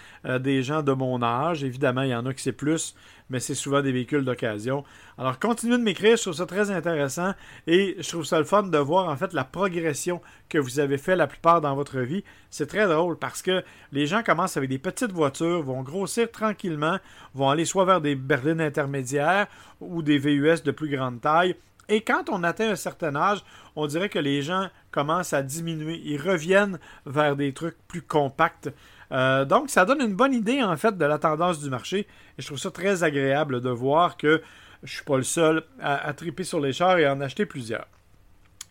des 0.41 0.63
gens 0.63 0.83
de 0.83 0.93
mon 0.93 1.23
âge. 1.23 1.63
Évidemment, 1.63 2.03
il 2.03 2.11
y 2.11 2.15
en 2.15 2.25
a 2.27 2.33
qui 2.33 2.43
c'est 2.43 2.53
plus, 2.53 2.95
mais 3.31 3.41
c'est 3.41 3.55
souvent 3.55 3.83
des 3.83 3.93
véhicules 3.93 4.25
d'occasion. 4.25 4.85
Alors, 5.19 5.39
continuez 5.39 5.79
de 5.79 5.83
m'écrire, 5.83 6.17
je 6.17 6.23
trouve 6.23 6.35
ça 6.35 6.47
très 6.47 6.71
intéressant 6.71 7.35
et 7.67 7.97
je 7.99 8.09
trouve 8.09 8.25
ça 8.25 8.39
le 8.39 8.45
fun 8.45 8.65
de 8.65 8.79
voir 8.79 9.09
en 9.09 9.17
fait 9.17 9.33
la 9.33 9.45
progression 9.45 10.21
que 10.49 10.59
vous 10.59 10.79
avez 10.79 10.99
fait 10.99 11.17
la 11.17 11.27
plupart 11.27 11.61
dans 11.61 11.75
votre 11.75 12.01
vie. 12.01 12.25
C'est 12.51 12.67
très 12.67 12.87
drôle 12.87 13.19
parce 13.19 13.43
que 13.43 13.63
les 13.93 14.07
gens 14.07 14.23
commencent 14.23 14.57
avec 14.57 14.71
des 14.71 14.79
petites 14.79 15.13
voitures, 15.13 15.63
vont 15.63 15.83
grossir 15.83 16.31
tranquillement, 16.31 16.99
vont 17.35 17.51
aller 17.51 17.65
soit 17.65 17.85
vers 17.85 18.01
des 18.01 18.15
berlines 18.15 18.61
intermédiaires 18.61 19.47
ou 19.81 20.03
des 20.03 20.19
VUS 20.19 20.63
de 20.65 20.71
plus 20.71 20.89
grande 20.89 21.21
taille. 21.21 21.57
Et 21.89 22.03
quand 22.03 22.29
on 22.31 22.43
atteint 22.43 22.71
un 22.71 22.77
certain 22.77 23.15
âge, 23.15 23.45
on 23.77 23.87
dirait 23.87 24.09
que 24.09 24.19
les 24.19 24.43
gens 24.43 24.69
commencent 24.91 25.33
à 25.33 25.43
diminuer. 25.43 26.01
Ils 26.05 26.21
reviennent 26.21 26.79
vers 27.07 27.37
des 27.37 27.53
trucs 27.53 27.77
plus 27.89 28.03
compacts. 28.03 28.71
Euh, 29.13 29.45
donc, 29.45 29.71
ça 29.71 29.85
donne 29.85 30.01
une 30.01 30.15
bonne 30.15 30.33
idée, 30.33 30.63
en 30.63 30.77
fait, 30.77 30.97
de 30.97 31.05
la 31.05 31.19
tendance 31.19 31.61
du 31.61 31.71
marché. 31.71 32.07
Et 32.39 32.43
je 32.43 32.47
trouve 32.47 32.59
ça 32.59 32.71
très 32.71 33.05
agréable 33.05 33.61
de 33.61 33.71
voir 33.71 34.17
que 34.17 34.43
je 34.83 34.93
ne 34.93 34.97
suis 34.97 35.05
pas 35.05 35.17
le 35.17 35.23
seul 35.23 35.63
à, 35.81 36.13
triper 36.13 36.45
sur 36.45 36.61
les 36.61 36.73
chars 36.73 36.99
et 36.99 37.07
à 37.07 37.15
en 37.15 37.21
acheter 37.21 37.47
plusieurs. 37.47 37.87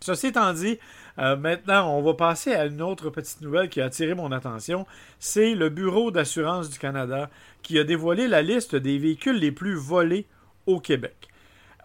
Ceci 0.00 0.28
étant 0.28 0.52
dit, 0.52 0.78
euh, 1.18 1.36
maintenant, 1.36 1.96
on 1.96 2.02
va 2.02 2.14
passer 2.14 2.52
à 2.54 2.66
une 2.66 2.82
autre 2.82 3.10
petite 3.10 3.40
nouvelle 3.40 3.68
qui 3.68 3.80
a 3.80 3.86
attiré 3.86 4.14
mon 4.14 4.30
attention. 4.32 4.86
C'est 5.18 5.54
le 5.54 5.70
Bureau 5.70 6.10
d'assurance 6.10 6.68
du 6.68 6.78
Canada 6.78 7.30
qui 7.62 7.78
a 7.78 7.84
dévoilé 7.84 8.28
la 8.28 8.42
liste 8.42 8.76
des 8.76 8.98
véhicules 8.98 9.38
les 9.38 9.50
plus 9.50 9.74
volés 9.74 10.26
au 10.66 10.78
Québec. 10.78 11.28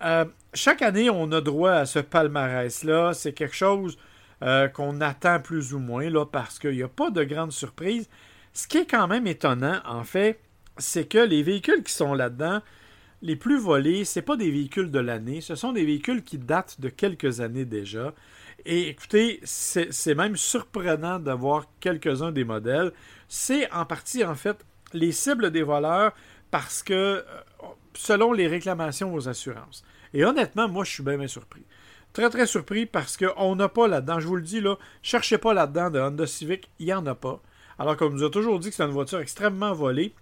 Euh, 0.03 0.25
chaque 0.53 0.81
année, 0.81 1.09
on 1.09 1.31
a 1.31 1.41
droit 1.41 1.71
à 1.71 1.85
ce 1.85 1.99
palmarès-là. 1.99 3.13
C'est 3.13 3.33
quelque 3.33 3.55
chose 3.55 3.97
qu'on 4.73 5.01
attend 5.01 5.41
plus 5.41 5.73
ou 5.73 5.79
moins 5.79 6.09
là, 6.09 6.25
parce 6.25 6.59
qu'il 6.59 6.71
n'y 6.71 6.83
a 6.83 6.87
pas 6.87 7.11
de 7.11 7.25
grandes 7.25 7.51
surprises. 7.51 8.07
Ce 8.53 8.67
qui 8.69 8.77
est 8.77 8.85
quand 8.85 9.07
même 9.07 9.27
étonnant, 9.27 9.81
en 9.85 10.05
fait, 10.05 10.39
c'est 10.77 11.09
que 11.09 11.17
les 11.17 11.43
véhicules 11.43 11.83
qui 11.83 11.91
sont 11.91 12.13
là-dedans, 12.13 12.61
les 13.21 13.35
plus 13.35 13.59
volés, 13.59 14.05
ce 14.05 14.21
pas 14.21 14.37
des 14.37 14.49
véhicules 14.49 14.91
de 14.91 14.99
l'année, 14.99 15.41
ce 15.41 15.55
sont 15.55 15.73
des 15.73 15.83
véhicules 15.83 16.23
qui 16.23 16.37
datent 16.37 16.79
de 16.79 16.89
quelques 16.89 17.41
années 17.41 17.65
déjà. 17.65 18.13
Et 18.65 18.87
écoutez, 18.87 19.39
c'est 19.43 20.15
même 20.15 20.35
surprenant 20.35 21.19
d'avoir 21.19 21.65
quelques-uns 21.79 22.31
des 22.31 22.43
modèles. 22.43 22.91
C'est 23.27 23.71
en 23.71 23.85
partie, 23.85 24.23
en 24.23 24.35
fait, 24.35 24.65
les 24.93 25.11
cibles 25.11 25.51
des 25.51 25.63
voleurs 25.63 26.13
parce 26.51 26.81
que, 26.81 26.93
euh, 26.93 27.23
selon 27.99 28.31
les 28.31 28.47
réclamations 28.47 29.13
aux 29.13 29.27
assurances. 29.27 29.83
Et 30.13 30.23
honnêtement, 30.23 30.69
moi, 30.69 30.85
je 30.85 30.91
suis 30.91 31.03
bien, 31.03 31.17
bien 31.17 31.27
surpris. 31.27 31.65
Très, 32.13 32.29
très 32.29 32.47
surpris 32.47 32.85
parce 32.85 33.17
qu'on 33.17 33.55
n'a 33.57 33.67
pas 33.67 33.89
là-dedans, 33.89 34.21
je 34.21 34.27
vous 34.27 34.37
le 34.37 34.41
dis, 34.41 34.61
là, 34.61 34.77
cherchez 35.03 35.37
pas 35.37 35.53
là-dedans 35.53 35.89
de 35.89 35.99
Honda 35.99 36.25
Civic, 36.25 36.69
il 36.79 36.85
n'y 36.85 36.93
en 36.93 37.05
a 37.05 37.13
pas. 37.13 37.41
Alors 37.77 37.97
qu'on 37.97 38.09
nous 38.09 38.23
a 38.23 38.29
toujours 38.29 38.57
dit 38.59 38.69
que 38.69 38.75
c'est 38.75 38.85
une 38.85 38.91
voiture 38.91 39.19
extrêmement 39.19 39.73
volée. 39.73 40.13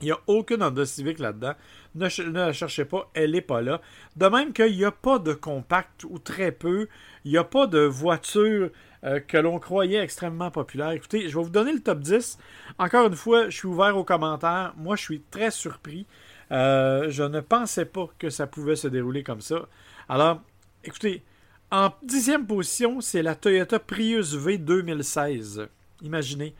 Il 0.00 0.06
n'y 0.06 0.10
a 0.10 0.18
aucune 0.26 0.62
Honda 0.62 0.86
Civic 0.86 1.18
là-dedans. 1.18 1.52
Ne, 1.96 2.08
la 2.32 2.52
cherchez 2.54 2.86
pas, 2.86 3.10
elle 3.12 3.32
n'est 3.32 3.42
pas 3.42 3.60
là. 3.60 3.82
De 4.16 4.26
même 4.26 4.54
qu'il 4.54 4.74
n'y 4.74 4.84
a 4.84 4.90
pas 4.90 5.18
de 5.18 5.34
compact 5.34 6.04
ou 6.04 6.18
très 6.18 6.50
peu. 6.50 6.88
Il 7.26 7.32
n'y 7.32 7.38
a 7.38 7.44
pas 7.44 7.66
de 7.66 7.80
voiture 7.80 8.70
euh, 9.04 9.20
que 9.20 9.36
l'on 9.36 9.58
croyait 9.58 10.02
extrêmement 10.02 10.50
populaire. 10.50 10.92
Écoutez, 10.92 11.28
je 11.28 11.36
vais 11.36 11.44
vous 11.44 11.50
donner 11.50 11.74
le 11.74 11.80
top 11.80 12.00
10. 12.00 12.38
Encore 12.78 13.06
une 13.06 13.16
fois, 13.16 13.50
je 13.50 13.56
suis 13.58 13.68
ouvert 13.68 13.96
aux 13.98 14.04
commentaires. 14.04 14.72
Moi, 14.78 14.96
je 14.96 15.02
suis 15.02 15.20
très 15.30 15.50
surpris. 15.50 16.06
Euh, 16.52 17.10
je 17.10 17.22
ne 17.22 17.40
pensais 17.40 17.84
pas 17.84 18.08
que 18.18 18.30
ça 18.30 18.46
pouvait 18.46 18.76
se 18.76 18.88
dérouler 18.88 19.22
comme 19.22 19.40
ça. 19.40 19.68
Alors, 20.08 20.42
écoutez, 20.84 21.22
en 21.70 21.90
dixième 22.02 22.46
position, 22.46 23.00
c'est 23.00 23.22
la 23.22 23.34
Toyota 23.34 23.78
Prius 23.78 24.34
V 24.34 24.58
2016. 24.58 25.68
Imaginez. 26.02 26.54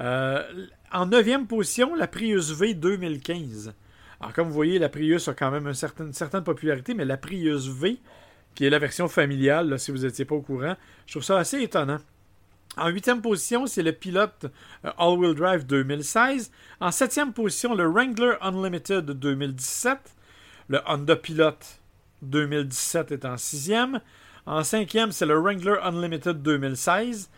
Euh, 0.00 0.42
en 0.92 1.06
neuvième 1.06 1.46
position, 1.46 1.94
la 1.94 2.08
Prius 2.08 2.50
V 2.50 2.74
2015. 2.74 3.72
Alors, 4.20 4.32
comme 4.32 4.48
vous 4.48 4.54
voyez, 4.54 4.78
la 4.78 4.88
Prius 4.88 5.28
a 5.28 5.34
quand 5.34 5.50
même 5.50 5.66
une 5.66 5.74
certaine, 5.74 6.12
certaine 6.12 6.42
popularité, 6.42 6.94
mais 6.94 7.04
la 7.04 7.16
Prius 7.16 7.68
V 7.68 7.98
qui 8.56 8.64
est 8.64 8.70
la 8.70 8.78
version 8.80 9.06
familiale, 9.06 9.78
si 9.78 9.92
vous 9.92 9.98
n'étiez 9.98 10.24
pas 10.24 10.34
au 10.34 10.40
courant. 10.40 10.74
Je 11.06 11.12
trouve 11.12 11.22
ça 11.22 11.38
assez 11.38 11.60
étonnant. 11.60 11.98
En 12.78 12.88
huitième 12.88 13.22
position, 13.22 13.66
c'est 13.66 13.82
le 13.82 13.92
pilote 13.92 14.46
euh, 14.84 14.92
All-Wheel 14.98 15.34
Drive 15.34 15.66
2016. 15.66 16.50
En 16.80 16.90
septième 16.90 17.32
position, 17.32 17.74
le 17.74 17.88
Wrangler 17.88 18.34
Unlimited 18.42 19.06
2017. 19.06 19.98
Le 20.68 20.80
Honda 20.86 21.16
Pilot 21.16 21.56
2017 22.20 23.12
est 23.12 23.24
en 23.24 23.38
sixième. 23.38 24.00
En 24.44 24.62
cinquième, 24.62 25.10
c'est 25.10 25.24
le 25.24 25.38
Wrangler 25.38 25.76
Unlimited 25.82 26.42
2016. 26.42 27.30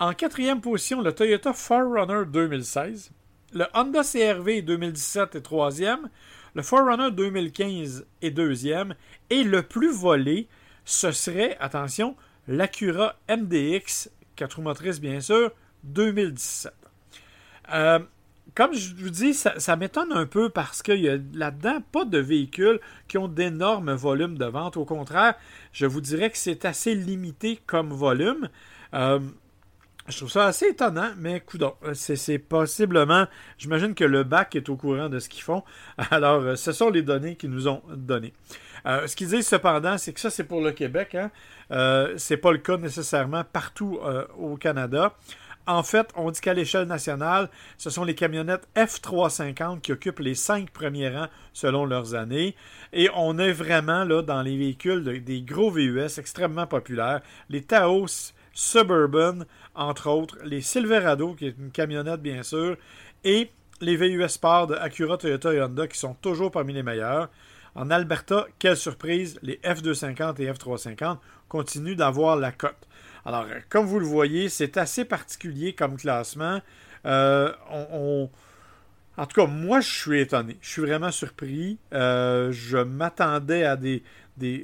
En 0.00 0.12
quatrième 0.12 0.60
position, 0.60 1.02
le 1.02 1.12
Toyota 1.12 1.52
4Runner 1.52 2.24
2016. 2.28 3.12
Le 3.52 3.66
Honda 3.74 4.02
CRV 4.02 4.62
2017 4.62 5.36
est 5.36 5.40
troisième. 5.42 6.08
Le 6.54 6.62
4Runner 6.62 7.12
2015 7.12 8.06
est 8.22 8.30
deuxième. 8.32 8.96
Et 9.28 9.44
le 9.44 9.62
plus 9.62 9.92
volé, 9.92 10.48
ce 10.84 11.12
serait, 11.12 11.56
attention, 11.60 12.16
l'Acura 12.48 13.14
MDX, 13.28 14.10
4 14.40 14.54
roues 14.54 14.62
motrices 14.62 15.00
bien 15.00 15.20
sûr, 15.20 15.50
2017. 15.84 16.72
Euh, 17.74 17.98
comme 18.54 18.72
je 18.74 18.94
vous 18.94 19.10
dis, 19.10 19.34
ça, 19.34 19.76
m'étonne 19.76 20.12
un 20.12 20.24
peu 20.24 20.48
parce 20.48 20.82
qu'il 20.82 21.00
y 21.00 21.10
a 21.10 21.18
là-dedans 21.34 21.82
pas 21.92 22.06
de 22.06 22.18
véhicules 22.18 22.80
qui 23.06 23.18
ont 23.18 23.28
d'énormes 23.28 23.92
volumes 23.92 24.38
de 24.38 24.46
vente. 24.46 24.78
Au 24.78 24.86
contraire, 24.86 25.34
je 25.72 25.84
vous 25.84 26.00
dirais 26.00 26.30
que 26.30 26.38
c'est 26.38 26.64
assez 26.64 26.94
limité 26.94 27.60
comme 27.66 27.90
volume. 27.90 28.48
Euh, 28.94 29.20
je 30.08 30.16
trouve 30.16 30.30
ça 30.30 30.46
assez 30.46 30.68
étonnant, 30.68 31.10
mais 31.18 31.40
coudon, 31.40 31.74
c'est 31.92 32.38
possiblement, 32.38 33.26
j'imagine 33.58 33.94
que 33.94 34.04
le 34.04 34.24
bac 34.24 34.56
est 34.56 34.70
au 34.70 34.76
courant 34.76 35.10
de 35.10 35.18
ce 35.18 35.28
qu'ils 35.28 35.42
font. 35.42 35.62
Alors, 36.10 36.40
euh, 36.40 36.56
ce 36.56 36.72
sont 36.72 36.88
les 36.88 37.02
données 37.02 37.36
qu'ils 37.36 37.50
nous 37.50 37.68
ont 37.68 37.82
données. 37.94 38.32
Euh, 38.86 39.06
ce 39.06 39.16
qu'ils 39.16 39.28
disent 39.28 39.46
cependant, 39.46 39.98
c'est 39.98 40.12
que 40.12 40.20
ça, 40.20 40.30
c'est 40.30 40.44
pour 40.44 40.60
le 40.60 40.72
Québec. 40.72 41.14
Hein? 41.14 41.30
Euh, 41.70 42.14
c'est 42.16 42.36
pas 42.36 42.52
le 42.52 42.58
cas 42.58 42.76
nécessairement 42.76 43.44
partout 43.44 43.98
euh, 44.04 44.26
au 44.38 44.56
Canada. 44.56 45.14
En 45.66 45.82
fait, 45.82 46.08
on 46.16 46.30
dit 46.30 46.40
qu'à 46.40 46.54
l'échelle 46.54 46.86
nationale, 46.86 47.48
ce 47.78 47.90
sont 47.90 48.02
les 48.02 48.14
camionnettes 48.14 48.66
F350 48.74 49.80
qui 49.80 49.92
occupent 49.92 50.18
les 50.18 50.34
cinq 50.34 50.70
premiers 50.70 51.10
rangs 51.10 51.28
selon 51.52 51.84
leurs 51.84 52.14
années. 52.14 52.56
Et 52.92 53.08
on 53.14 53.38
est 53.38 53.52
vraiment 53.52 54.04
là 54.04 54.22
dans 54.22 54.42
les 54.42 54.56
véhicules 54.56 55.22
des 55.22 55.42
gros 55.42 55.70
VUS 55.70 56.18
extrêmement 56.18 56.66
populaires. 56.66 57.20
Les 57.50 57.62
Taos 57.62 58.32
Suburban, 58.52 59.44
entre 59.74 60.08
autres. 60.08 60.38
Les 60.44 60.60
Silverado, 60.60 61.34
qui 61.34 61.46
est 61.46 61.54
une 61.58 61.70
camionnette 61.70 62.20
bien 62.20 62.42
sûr. 62.42 62.76
Et 63.22 63.50
les 63.80 63.96
VUS 63.96 64.28
Sport 64.28 64.66
de 64.68 64.74
Acura, 64.74 65.16
Toyota 65.16 65.52
et 65.52 65.62
Honda 65.62 65.86
qui 65.86 65.98
sont 65.98 66.14
toujours 66.14 66.50
parmi 66.50 66.72
les 66.72 66.82
meilleurs. 66.82 67.28
En 67.74 67.90
Alberta, 67.90 68.46
quelle 68.58 68.76
surprise, 68.76 69.38
les 69.42 69.56
F250 69.64 70.40
et 70.40 70.50
F350 70.50 71.18
continuent 71.48 71.96
d'avoir 71.96 72.36
la 72.36 72.52
cote. 72.52 72.88
Alors, 73.24 73.46
comme 73.68 73.86
vous 73.86 74.00
le 74.00 74.06
voyez, 74.06 74.48
c'est 74.48 74.76
assez 74.76 75.04
particulier 75.04 75.74
comme 75.74 75.96
classement. 75.96 76.60
Euh, 77.06 77.52
en 79.16 79.26
tout 79.26 79.40
cas, 79.40 79.46
moi, 79.46 79.80
je 79.80 79.88
suis 79.88 80.20
étonné. 80.20 80.56
Je 80.60 80.70
suis 80.70 80.82
vraiment 80.82 81.10
surpris. 81.10 81.78
Euh, 81.92 82.50
je 82.52 82.78
m'attendais 82.78 83.64
à 83.64 83.76
des, 83.76 84.02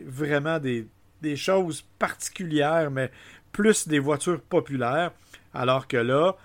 vraiment 0.06 0.58
des, 0.58 0.88
choses 1.36 1.82
particulières, 1.98 2.90
mais 2.90 3.10
plus 3.52 3.88
des 3.88 3.98
voitures 3.98 4.40
populaires. 4.40 5.12
Alors 5.52 5.88
que 5.88 5.96
là, 5.96 6.36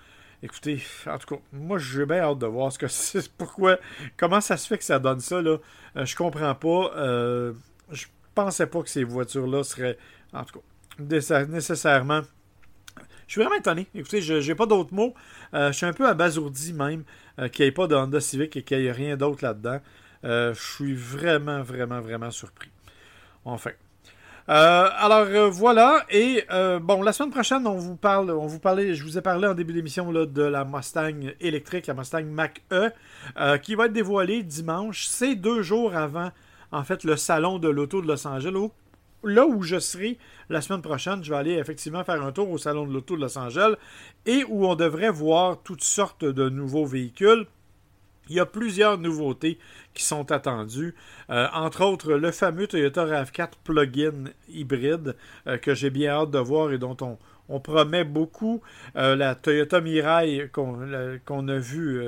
Écoutez, 0.44 0.82
en 1.06 1.18
tout 1.18 1.36
cas, 1.36 1.42
moi 1.52 1.78
j'ai 1.78 2.04
bien 2.04 2.18
hâte 2.18 2.38
de 2.38 2.46
voir 2.46 2.72
ce 2.72 2.78
que 2.78 2.88
c'est. 2.88 3.30
Pourquoi, 3.32 3.78
comment 4.16 4.40
ça 4.40 4.56
se 4.56 4.66
fait 4.66 4.78
que 4.78 4.84
ça 4.84 4.98
donne 4.98 5.20
ça, 5.20 5.40
là. 5.40 5.58
Euh, 5.96 6.04
je 6.04 6.16
comprends 6.16 6.54
pas. 6.54 6.92
Euh, 6.96 7.52
je 7.90 8.06
pensais 8.34 8.66
pas 8.66 8.82
que 8.82 8.88
ces 8.88 9.04
voitures-là 9.04 9.62
seraient, 9.62 9.98
en 10.32 10.44
tout 10.44 10.58
cas, 10.58 11.44
nécessairement. 11.46 12.22
Je 13.26 13.32
suis 13.32 13.40
vraiment 13.40 13.56
étonné. 13.56 13.86
Écoutez, 13.94 14.20
je 14.20 14.34
n'ai 14.34 14.54
pas 14.54 14.66
d'autres 14.66 14.92
mots. 14.92 15.14
Euh, 15.54 15.70
je 15.70 15.76
suis 15.76 15.86
un 15.86 15.92
peu 15.92 16.06
abasourdi 16.06 16.72
même 16.72 17.04
qu'il 17.52 17.64
n'y 17.64 17.68
ait 17.68 17.72
pas 17.72 17.86
de 17.86 17.94
Honda 17.94 18.20
Civic 18.20 18.56
et 18.56 18.62
qu'il 18.62 18.78
n'y 18.78 18.86
ait 18.86 18.92
rien 18.92 19.16
d'autre 19.16 19.42
là-dedans. 19.42 19.80
je 20.22 20.52
suis 20.54 20.94
vraiment, 20.94 21.62
vraiment, 21.62 22.00
vraiment 22.00 22.30
surpris. 22.30 22.68
Enfin, 23.44 23.70
euh, 24.48 24.88
alors 24.96 25.26
euh, 25.28 25.48
voilà, 25.48 26.04
et 26.10 26.44
euh, 26.50 26.80
bon, 26.80 27.00
la 27.02 27.12
semaine 27.12 27.30
prochaine, 27.30 27.64
on 27.66 27.76
vous 27.76 27.94
parle, 27.96 28.30
on 28.32 28.46
vous 28.46 28.58
parlait, 28.58 28.94
je 28.94 29.04
vous 29.04 29.16
ai 29.16 29.22
parlé 29.22 29.46
en 29.46 29.54
début 29.54 29.72
d'émission 29.72 30.12
de 30.12 30.42
la 30.42 30.64
Mustang 30.64 31.30
électrique, 31.40 31.86
la 31.86 31.94
Mustang 31.94 32.24
Mach-E, 32.24 32.90
qui 33.58 33.76
va 33.76 33.86
être 33.86 33.92
dévoilée 33.92 34.42
dimanche. 34.42 35.06
C'est 35.06 35.36
deux 35.36 35.62
jours 35.62 35.94
avant, 35.94 36.30
en 36.72 36.82
fait, 36.82 37.04
le 37.04 37.16
salon 37.16 37.58
de 37.58 37.68
l'auto 37.68 38.02
de 38.02 38.08
Los 38.08 38.26
Angeles. 38.26 38.68
là 39.22 39.46
où 39.46 39.62
je 39.62 39.78
serai 39.78 40.18
la 40.50 40.60
semaine 40.60 40.82
prochaine, 40.82 41.22
je 41.22 41.30
vais 41.30 41.36
aller 41.36 41.54
effectivement 41.54 42.02
faire 42.02 42.20
un 42.20 42.32
tour 42.32 42.50
au 42.50 42.58
salon 42.58 42.84
de 42.86 42.92
l'auto 42.92 43.14
de 43.14 43.20
Los 43.20 43.38
Angeles 43.38 43.74
et 44.26 44.44
où 44.48 44.66
on 44.66 44.74
devrait 44.74 45.10
voir 45.10 45.62
toutes 45.62 45.84
sortes 45.84 46.24
de 46.24 46.48
nouveaux 46.48 46.86
véhicules. 46.86 47.46
Il 48.32 48.36
y 48.36 48.40
a 48.40 48.46
plusieurs 48.46 48.96
nouveautés 48.96 49.58
qui 49.92 50.04
sont 50.04 50.32
attendues, 50.32 50.94
euh, 51.28 51.48
entre 51.52 51.84
autres 51.84 52.14
le 52.14 52.30
fameux 52.30 52.66
Toyota 52.66 53.04
RAV4 53.04 53.50
plug-in 53.62 54.30
hybride 54.48 55.16
euh, 55.46 55.58
que 55.58 55.74
j'ai 55.74 55.90
bien 55.90 56.12
hâte 56.12 56.30
de 56.30 56.38
voir 56.38 56.72
et 56.72 56.78
dont 56.78 56.96
on, 57.02 57.60
promet 57.60 58.04
beaucoup. 58.04 58.62
Euh, 58.96 59.16
la 59.16 59.34
Toyota 59.34 59.82
Mirai 59.82 60.48
qu'on 60.50 61.48
a 61.48 61.58
vu 61.58 62.02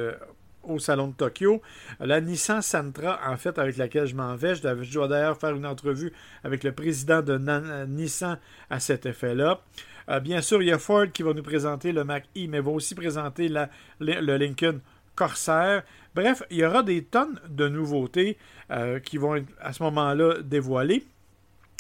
au 0.62 0.78
Salon 0.78 1.09
de 1.09 1.12
Tokyo. 1.12 1.61
La 2.00 2.23
Nissan 2.23 2.62
Sentra, 2.62 3.21
en 3.26 3.37
fait, 3.37 3.59
avec 3.59 3.76
laquelle 3.76 4.07
je 4.07 4.14
m'en 4.14 4.35
vais. 4.35 4.54
Je 4.54 4.93
dois, 4.95 5.09
d'ailleurs 5.09 5.38
faire 5.38 5.54
une 5.54 5.66
entrevue 5.66 6.14
avec 6.43 6.64
le 6.64 6.73
président 6.73 7.21
de 7.21 7.37
Nissan 7.85 8.38
à 8.71 8.81
cet 8.81 9.04
effet-là. 9.04 9.61
bien 10.23 10.40
sûr, 10.40 10.62
il 10.62 10.69
y 10.69 10.73
a 10.73 10.78
Ford 10.78 11.12
qui 11.12 11.23
va 11.23 11.35
nous 11.35 11.43
présenter 11.43 11.93
le 11.93 12.02
Mach-E, 12.04 12.47
mais 12.49 12.61
va 12.61 12.71
aussi 12.71 12.95
présenter 12.95 13.50
le 14.00 14.37
Lincoln 14.38 14.81
Corsair. 15.14 15.83
Bref, 16.14 16.42
il 16.50 16.59
y 16.59 16.64
aura 16.64 16.83
des 16.83 17.04
tonnes 17.04 17.40
de 17.49 17.68
nouveautés 17.68 18.38
euh, 18.71 19.00
qui 19.00 19.18
vont 19.18 19.37
être 19.37 19.52
à 19.61 19.73
ce 19.73 19.83
moment-là 19.85 20.42
dévoilées. 20.42 21.04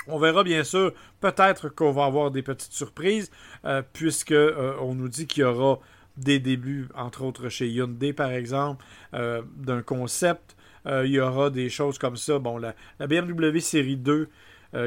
On 0.06 0.18
verra 0.18 0.44
bien 0.44 0.64
sûr, 0.64 0.92
peut-être 1.20 1.68
qu'on 1.68 1.92
va 1.92 2.04
avoir 2.04 2.30
des 2.30 2.42
petites 2.42 2.72
surprises, 2.72 3.30
euh, 3.64 3.82
puisque 3.92 4.32
euh, 4.32 4.74
nous 4.94 5.08
dit 5.08 5.26
qu'il 5.26 5.42
y 5.42 5.44
aura 5.44 5.78
des 6.16 6.38
débuts, 6.38 6.88
entre 6.94 7.22
autres 7.22 7.48
chez 7.48 7.68
Hyundai 7.68 8.12
par 8.12 8.30
exemple, 8.30 8.84
d'un 9.12 9.82
concept. 9.82 10.54
il 10.86 11.10
y 11.10 11.18
aura 11.18 11.50
des 11.50 11.68
choses 11.68 11.98
comme 11.98 12.16
ça. 12.16 12.38
Bon, 12.38 12.56
la 12.56 12.74
BMW 13.00 13.58
série 13.58 13.96
2 13.96 14.28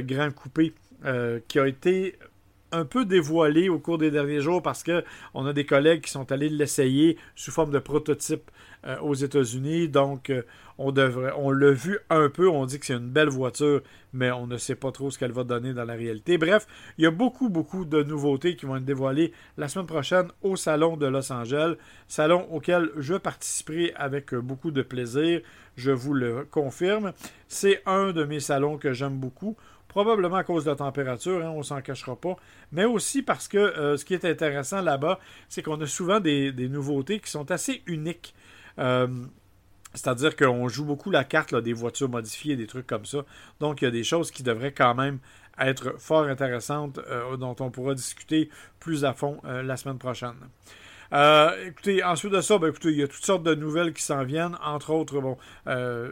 Grand 0.03 0.31
Coupé 0.33 0.73
qui 1.49 1.59
a 1.59 1.67
été 1.67 2.17
un 2.71 2.85
peu 2.85 3.05
dévoilé 3.05 3.69
au 3.69 3.79
cours 3.79 3.97
des 3.97 4.11
derniers 4.11 4.41
jours 4.41 4.61
parce 4.61 4.83
que 4.83 5.03
on 5.33 5.45
a 5.45 5.53
des 5.53 5.65
collègues 5.65 6.01
qui 6.01 6.11
sont 6.11 6.31
allés 6.31 6.49
l'essayer 6.49 7.17
sous 7.35 7.51
forme 7.51 7.71
de 7.71 7.79
prototype 7.79 8.51
euh, 8.85 8.99
aux 8.99 9.15
États-Unis. 9.15 9.89
Donc, 9.89 10.29
euh, 10.29 10.43
on 10.77 10.91
devrait, 10.91 11.31
on 11.35 11.51
l'a 11.51 11.71
vu 11.71 11.97
un 12.09 12.29
peu. 12.29 12.47
On 12.49 12.65
dit 12.65 12.79
que 12.79 12.85
c'est 12.85 12.93
une 12.93 13.09
belle 13.09 13.29
voiture, 13.29 13.81
mais 14.13 14.31
on 14.31 14.47
ne 14.47 14.57
sait 14.57 14.75
pas 14.75 14.91
trop 14.91 15.09
ce 15.09 15.17
qu'elle 15.17 15.31
va 15.31 15.43
donner 15.43 15.73
dans 15.73 15.85
la 15.85 15.95
réalité. 15.95 16.37
Bref, 16.37 16.67
il 16.97 17.03
y 17.03 17.07
a 17.07 17.11
beaucoup, 17.11 17.49
beaucoup 17.49 17.85
de 17.85 18.03
nouveautés 18.03 18.55
qui 18.55 18.65
vont 18.65 18.75
être 18.75 18.85
dévoilées 18.85 19.33
la 19.57 19.67
semaine 19.67 19.87
prochaine 19.87 20.27
au 20.43 20.55
Salon 20.55 20.97
de 20.97 21.07
Los 21.07 21.31
Angeles, 21.31 21.75
salon 22.07 22.47
auquel 22.51 22.91
je 22.97 23.15
participerai 23.15 23.93
avec 23.95 24.35
beaucoup 24.35 24.71
de 24.71 24.83
plaisir. 24.83 25.41
Je 25.75 25.91
vous 25.91 26.13
le 26.13 26.45
confirme. 26.49 27.13
C'est 27.47 27.81
un 27.85 28.11
de 28.11 28.23
mes 28.23 28.39
salons 28.39 28.77
que 28.77 28.93
j'aime 28.93 29.17
beaucoup 29.17 29.57
probablement 29.87 30.35
à 30.37 30.43
cause 30.43 30.65
de 30.65 30.69
la 30.69 30.75
température, 30.75 31.43
hein, 31.45 31.49
on 31.49 31.63
s'en 31.63 31.81
cachera 31.81 32.15
pas, 32.15 32.35
mais 32.71 32.85
aussi 32.85 33.21
parce 33.21 33.47
que 33.47 33.57
euh, 33.57 33.97
ce 33.97 34.05
qui 34.05 34.13
est 34.13 34.25
intéressant 34.25 34.81
là-bas, 34.81 35.19
c'est 35.49 35.61
qu'on 35.61 35.79
a 35.81 35.87
souvent 35.87 36.19
des, 36.19 36.51
nouveautés 36.69 37.19
qui 37.19 37.29
sont 37.29 37.49
assez 37.51 37.81
uniques. 37.87 38.35
Euh, 38.79 39.07
c'est-à-dire 39.93 40.35
qu'on 40.35 40.67
joue 40.67 40.85
beaucoup 40.85 41.09
la 41.09 41.23
carte 41.23 41.55
des 41.55 41.73
voitures 41.73 42.09
modifiées, 42.09 42.55
des 42.55 42.67
trucs 42.67 42.85
comme 42.85 43.05
ça. 43.05 43.19
Donc, 43.59 43.81
il 43.81 43.85
y 43.85 43.87
a 43.87 43.91
des 43.91 44.03
choses 44.03 44.29
qui 44.29 44.43
devraient 44.43 44.73
quand 44.73 44.93
même 44.93 45.19
être 45.59 45.99
fort 45.99 46.25
intéressantes, 46.25 46.99
euh, 47.09 47.35
dont 47.37 47.55
on 47.59 47.71
pourra 47.71 47.95
discuter 47.95 48.49
plus 48.79 49.05
à 49.05 49.13
fond 49.13 49.41
la 49.43 49.75
semaine 49.77 49.97
prochaine. 49.97 50.35
écoutez, 51.65 52.03
ensuite 52.03 52.33
de 52.33 52.41
ça, 52.41 52.59
ben, 52.59 52.67
écoutez, 52.67 52.89
il 52.89 52.97
y 52.97 53.03
a 53.03 53.07
toutes 53.07 53.25
sortes 53.25 53.43
de 53.43 53.55
nouvelles 53.55 53.93
qui 53.93 54.03
s'en 54.03 54.23
viennent, 54.23 54.57
entre 54.63 54.91
autres, 54.91 55.19
bon, 55.19 55.37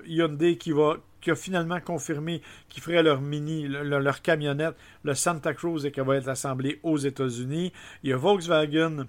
Hyundai 0.08 0.58
qui 0.58 0.72
va 0.72 0.96
qui 1.26 1.32
a 1.32 1.36
finalement 1.36 1.80
confirmé 1.80 2.44
qu'ils 2.70 2.84
feraient 2.84 3.02
leur 3.02 3.20
mini, 3.20 3.68
leur, 3.68 4.22
camionnette, 4.22 4.76
le 5.04 5.16
Santa 5.16 5.56
Cruz, 5.56 5.84
et 5.84 5.92
qu'elle 5.92 6.06
va 6.06 6.18
être 6.18 6.28
assemblée 6.28 6.80
aux 6.84 7.00
États-Unis. 7.00 7.74
Il 8.04 8.12
y 8.12 8.14
a 8.14 8.18
Volkswagen 8.18 9.08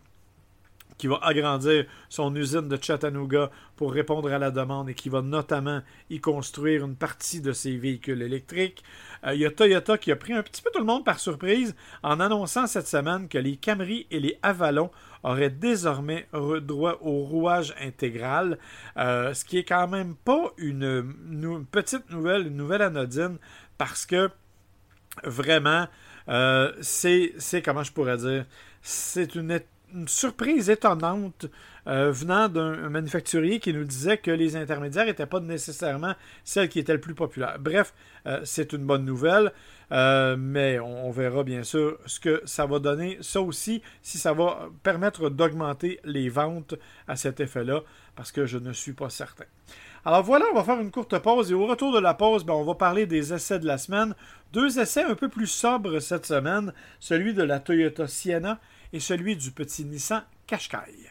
qui 0.99 1.07
va 1.07 1.19
agrandir 1.23 1.87
son 2.09 2.35
usine 2.35 2.69
de 2.69 2.79
Chattanooga 2.81 3.51
pour 3.77 3.93
répondre 3.93 4.33
à 4.33 4.39
la 4.39 4.51
demande 4.51 4.89
et 4.89 4.95
qui 4.95 5.09
va 5.09 5.23
notamment 5.23 5.83
y 6.11 6.21
construire 6.21 6.85
une 6.85 6.97
partie 6.97 7.41
de 7.41 7.53
ses 7.53 7.77
véhicules 7.77 8.23
électriques. 8.23 8.83
Euh, 9.27 9.35
il 9.35 9.41
y 9.41 9.47
a 9.47 9.51
Toyota 9.51 9.99
qui 9.99 10.11
a 10.13 10.17
pris 10.17 10.33
un 10.33 10.43
petit 10.43 10.63
peu 10.63 10.71
tout 10.73 10.81
le 10.81 10.87
monde 10.87 11.05
par 11.05 11.19
surprise 11.19 11.75
en 12.03 12.21
annonçant 12.21 12.67
cette 12.67 12.87
semaine 12.87 13.29
que 13.29 13.39
les 13.39 13.57
Camry 13.57 14.07
et 14.11 14.21
les 14.21 14.39
Avalon 14.43 14.91
aurait 15.23 15.51
désormais 15.51 16.29
droit 16.33 16.99
au 17.01 17.25
rouage 17.25 17.75
intégral, 17.81 18.59
euh, 18.97 19.35
ce 19.35 19.45
qui 19.45 19.59
est 19.59 19.65
quand 19.65 19.89
même 19.89 20.15
pas 20.15 20.53
une, 20.57 21.67
petite 21.71 22.11
nouvelle, 22.11 22.47
une 22.47 22.57
nouvelle 22.57 22.83
anodine, 22.83 23.39
parce 23.77 24.07
que 24.07 24.31
vraiment, 25.25 25.89
c'est, 26.81 27.63
comment 27.65 27.83
je 27.83 27.93
pourrais 27.93 28.19
dire, 28.19 28.47
c'est 28.83 29.35
une, 29.35 29.59
une 29.97 30.09
surprise 30.09 30.69
étonnante 30.69 31.47
euh, 31.87 32.11
venant 32.11 32.49
d'un 32.49 32.91
manufacturier 32.91 33.61
qui 33.61 33.73
nous 33.73 33.85
disait 33.85 34.19
que 34.19 34.31
les 34.31 34.55
intermédiaires 34.57 35.07
n'étaient 35.07 35.27
pas 35.27 35.41
nécessairement 35.41 36.15
celles 36.45 36.69
qui 36.69 36.79
étaient 36.79 36.93
le 36.93 37.01
plus 37.01 37.15
populaires. 37.15 37.57
Bref, 37.59 37.95
euh, 38.27 38.41
c'est 38.45 38.73
une 38.73 38.85
bonne 38.85 39.05
nouvelle, 39.05 39.53
euh, 39.93 40.37
mais 40.39 40.79
on, 40.79 41.11
verra 41.11 41.45
bien 41.45 41.63
sûr 41.63 41.99
ce 42.05 42.21
que 42.21 42.43
ça 42.45 42.67
va 42.67 42.79
donner. 42.79 43.19
Ça 43.23 43.41
aussi, 43.41 43.83
si 44.03 44.19
ça 44.19 44.33
va 44.35 44.69
permettre 44.83 45.31
d'augmenter 45.31 45.99
les 46.05 46.29
ventes 46.29 46.75
à 47.09 47.17
cet 47.17 47.41
effet-là, 47.41 47.81
parce 48.15 48.33
que 48.33 48.45
je 48.45 48.59
ne 48.59 48.73
suis 48.73 48.93
pas 48.93 49.09
certain. 49.09 49.45
Alors 50.05 50.23
voilà, 50.23 50.45
on 50.53 50.57
va 50.57 50.63
faire 50.63 50.81
une 50.81 50.91
courte 50.91 51.19
pause 51.19 51.51
et 51.51 51.55
au 51.55 51.67
retour 51.67 51.93
de 51.93 51.99
la 51.99 52.15
pause, 52.15 52.45
ben, 52.45 52.55
on 52.55 52.65
va 52.65 52.75
parler 52.75 53.07
des 53.07 53.33
essais 53.33 53.59
de 53.59 53.67
la 53.67 53.79
semaine. 53.79 54.15
Deux 54.53 54.79
essais 54.79 55.03
un 55.03 55.15
peu 55.15 55.29
plus 55.29 55.49
sobres 55.49 56.01
cette 56.01 56.27
semaine, 56.27 56.73
celui 57.01 57.35
de 57.35 57.43
la 57.43 57.61
Toyota 57.61 58.07
Sienna 58.07 58.61
et 58.93 59.01
celui 59.01 59.37
du 59.37 59.51
petit 59.51 59.85
Nissan 59.85 60.25
Qashqai. 60.47 61.11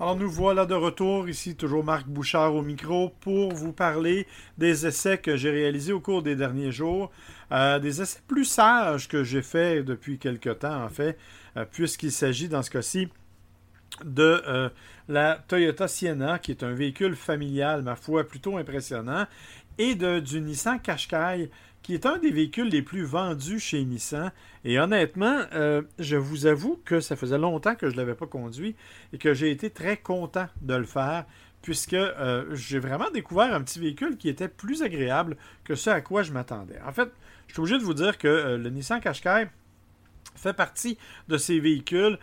Alors 0.00 0.14
nous 0.14 0.30
voilà 0.30 0.64
de 0.64 0.74
retour, 0.74 1.28
ici 1.28 1.56
toujours 1.56 1.82
Marc 1.82 2.06
Bouchard 2.06 2.54
au 2.54 2.62
micro 2.62 3.08
pour 3.20 3.52
vous 3.52 3.72
parler 3.72 4.28
des 4.56 4.86
essais 4.86 5.18
que 5.18 5.36
j'ai 5.36 5.50
réalisés 5.50 5.92
au 5.92 5.98
cours 5.98 6.22
des 6.22 6.36
derniers 6.36 6.70
jours, 6.70 7.10
euh, 7.50 7.80
des 7.80 8.00
essais 8.00 8.20
plus 8.28 8.44
sages 8.44 9.08
que 9.08 9.24
j'ai 9.24 9.42
fait 9.42 9.82
depuis 9.82 10.18
quelque 10.18 10.50
temps 10.50 10.84
en 10.84 10.88
fait, 10.88 11.18
euh, 11.56 11.64
puisqu'il 11.64 12.12
s'agit 12.12 12.48
dans 12.48 12.62
ce 12.62 12.70
cas-ci 12.70 13.08
de 14.04 14.40
euh, 14.46 14.68
la 15.08 15.42
Toyota 15.48 15.88
Sienna, 15.88 16.38
qui 16.38 16.52
est 16.52 16.62
un 16.62 16.74
véhicule 16.74 17.16
familial, 17.16 17.82
ma 17.82 17.96
foi, 17.96 18.22
plutôt 18.22 18.56
impressionnant, 18.56 19.26
et 19.78 19.96
de, 19.96 20.20
du 20.20 20.40
Nissan 20.40 20.78
Qashqai, 20.80 21.50
qui 21.82 21.94
est 21.94 22.06
un 22.06 22.18
des 22.18 22.30
véhicules 22.30 22.68
les 22.68 22.82
plus 22.82 23.04
vendus 23.04 23.60
chez 23.60 23.82
Nissan. 23.84 24.32
Et 24.64 24.78
honnêtement, 24.78 25.42
euh, 25.54 25.82
je 25.98 26.16
vous 26.16 26.46
avoue 26.46 26.80
que 26.84 27.00
ça 27.00 27.16
faisait 27.16 27.38
longtemps 27.38 27.74
que 27.74 27.88
je 27.88 27.92
ne 27.92 27.98
l'avais 27.98 28.14
pas 28.14 28.26
conduit 28.26 28.76
et 29.12 29.18
que 29.18 29.32
j'ai 29.34 29.50
été 29.50 29.70
très 29.70 29.96
content 29.96 30.46
de 30.60 30.74
le 30.74 30.84
faire 30.84 31.24
puisque 31.62 31.94
euh, 31.94 32.54
j'ai 32.54 32.78
vraiment 32.78 33.10
découvert 33.10 33.54
un 33.54 33.62
petit 33.62 33.80
véhicule 33.80 34.16
qui 34.16 34.28
était 34.28 34.48
plus 34.48 34.82
agréable 34.82 35.36
que 35.64 35.74
ce 35.74 35.90
à 35.90 36.00
quoi 36.00 36.22
je 36.22 36.32
m'attendais. 36.32 36.80
En 36.86 36.92
fait, 36.92 37.10
je 37.46 37.54
suis 37.54 37.60
obligé 37.60 37.78
de 37.78 37.84
vous 37.84 37.94
dire 37.94 38.18
que 38.18 38.28
euh, 38.28 38.58
le 38.58 38.70
Nissan 38.70 39.00
Qashqai 39.00 39.48
fait 40.36 40.52
partie 40.52 40.98
de 41.28 41.36
ces 41.36 41.58
véhicules 41.58 42.18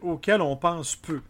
auxquels 0.00 0.40
on 0.40 0.56
pense 0.56 0.96
peu. 0.96 1.20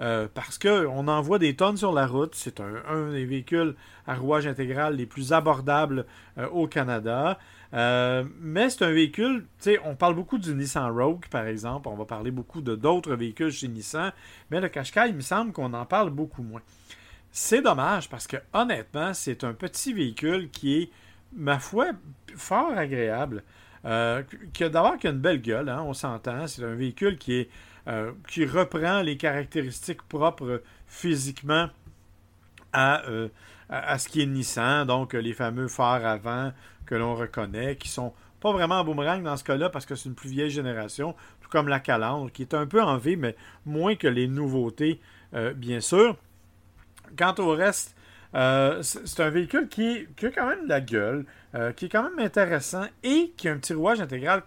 Euh, 0.00 0.28
parce 0.32 0.58
qu'on 0.58 1.08
envoie 1.08 1.38
des 1.38 1.54
tonnes 1.54 1.76
sur 1.76 1.92
la 1.92 2.06
route. 2.06 2.34
C'est 2.34 2.60
un, 2.60 3.10
des 3.10 3.26
véhicules 3.26 3.74
à 4.06 4.14
rouage 4.14 4.46
intégral 4.46 4.96
les 4.96 5.04
plus 5.04 5.32
abordables 5.32 6.06
euh, 6.38 6.48
au 6.48 6.66
Canada. 6.66 7.38
Euh, 7.74 8.24
mais 8.40 8.70
c'est 8.70 8.84
un 8.84 8.90
véhicule, 8.90 9.46
tu 9.58 9.64
sais, 9.64 9.80
on 9.84 9.94
parle 9.94 10.14
beaucoup 10.14 10.38
du 10.38 10.54
Nissan 10.54 10.90
Rogue, 10.90 11.26
par 11.30 11.46
exemple. 11.46 11.88
On 11.88 11.96
va 11.96 12.06
parler 12.06 12.30
beaucoup 12.30 12.62
de 12.62 12.74
d'autres 12.74 13.14
véhicules 13.14 13.52
chez 13.52 13.68
Nissan. 13.68 14.12
Mais 14.50 14.60
le 14.60 14.68
Qashqai, 14.68 15.08
il 15.08 15.14
me 15.14 15.20
semble 15.20 15.52
qu'on 15.52 15.72
en 15.74 15.84
parle 15.84 16.10
beaucoup 16.10 16.42
moins. 16.42 16.62
C'est 17.30 17.60
dommage 17.60 18.08
parce 18.08 18.26
que, 18.26 18.38
honnêtement, 18.54 19.12
c'est 19.12 19.44
un 19.44 19.52
petit 19.52 19.92
véhicule 19.92 20.50
qui 20.50 20.78
est, 20.78 20.90
ma 21.36 21.58
foi, 21.58 21.90
fort 22.34 22.72
agréable. 22.72 23.44
qui 24.52 24.64
a 24.64 24.68
d'abord 24.68 24.96
une 25.04 25.18
belle 25.18 25.42
gueule, 25.42 25.68
hein, 25.68 25.82
on 25.86 25.92
s'entend. 25.92 26.46
C'est 26.46 26.64
un 26.64 26.74
véhicule 26.74 27.18
qui 27.18 27.34
est 27.34 27.50
euh, 27.90 28.12
qui 28.28 28.44
reprend 28.44 29.02
les 29.02 29.16
caractéristiques 29.16 30.02
propres 30.02 30.62
physiquement 30.86 31.68
euh, 32.76 33.28
à, 33.68 33.98
ce 33.98 34.08
qui 34.08 34.22
est 34.22 34.26
Nissan, 34.26 34.86
donc 34.86 35.14
les 35.14 35.32
fameux 35.32 35.66
phares 35.66 36.06
avant 36.06 36.52
que 36.86 36.94
l'on 36.94 37.16
reconnaît, 37.16 37.74
qui 37.74 37.88
sont 37.88 38.12
pas 38.38 38.52
vraiment 38.52 38.76
en 38.76 38.84
boomerang 38.84 39.24
dans 39.24 39.36
ce 39.36 39.42
cas-là 39.42 39.70
parce 39.70 39.86
que 39.86 39.96
c'est 39.96 40.08
une 40.08 40.14
plus 40.14 40.28
vieille 40.28 40.50
génération, 40.50 41.16
tout 41.40 41.50
comme 41.50 41.66
la 41.66 41.80
Calandre, 41.80 42.30
qui 42.30 42.42
est 42.42 42.54
un 42.54 42.64
peu 42.64 42.80
en 42.80 42.96
V, 42.96 43.16
mais 43.16 43.34
moins 43.66 43.96
que 43.96 44.06
les 44.06 44.28
nouveautés, 44.28 45.00
euh, 45.34 45.52
bien 45.52 45.80
sûr. 45.80 46.16
Quant 47.18 47.34
au 47.38 47.48
reste, 47.56 47.96
c'est 48.32 49.20
un 49.20 49.30
véhicule 49.30 49.66
qui, 49.68 50.06
a 50.22 50.30
quand 50.30 50.46
même 50.46 50.64
de 50.64 50.68
la 50.68 50.80
gueule, 50.80 51.26
qui 51.74 51.86
est 51.86 51.88
quand 51.88 52.04
même 52.04 52.24
intéressant 52.24 52.84
et 53.02 53.32
qui 53.36 53.48
a 53.48 53.52
un 53.52 53.56
petit 53.56 53.74
rouage 53.74 54.00
intégral 54.00 54.44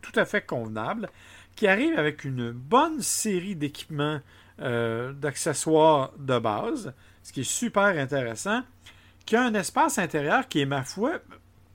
tout 0.00 0.18
à 0.18 0.24
fait 0.24 0.40
convenable 0.40 1.10
qui 1.56 1.66
arrive 1.66 1.98
avec 1.98 2.24
une 2.24 2.52
bonne 2.52 3.00
série 3.00 3.56
d'équipements, 3.56 4.20
euh, 4.60 5.12
d'accessoires 5.12 6.12
de 6.18 6.38
base, 6.38 6.94
ce 7.22 7.32
qui 7.32 7.40
est 7.40 7.50
super 7.50 7.86
intéressant, 7.98 8.60
qui 9.24 9.34
a 9.34 9.42
un 9.42 9.54
espace 9.54 9.98
intérieur 9.98 10.46
qui 10.48 10.60
est, 10.60 10.66
ma 10.66 10.84
foi, 10.84 11.18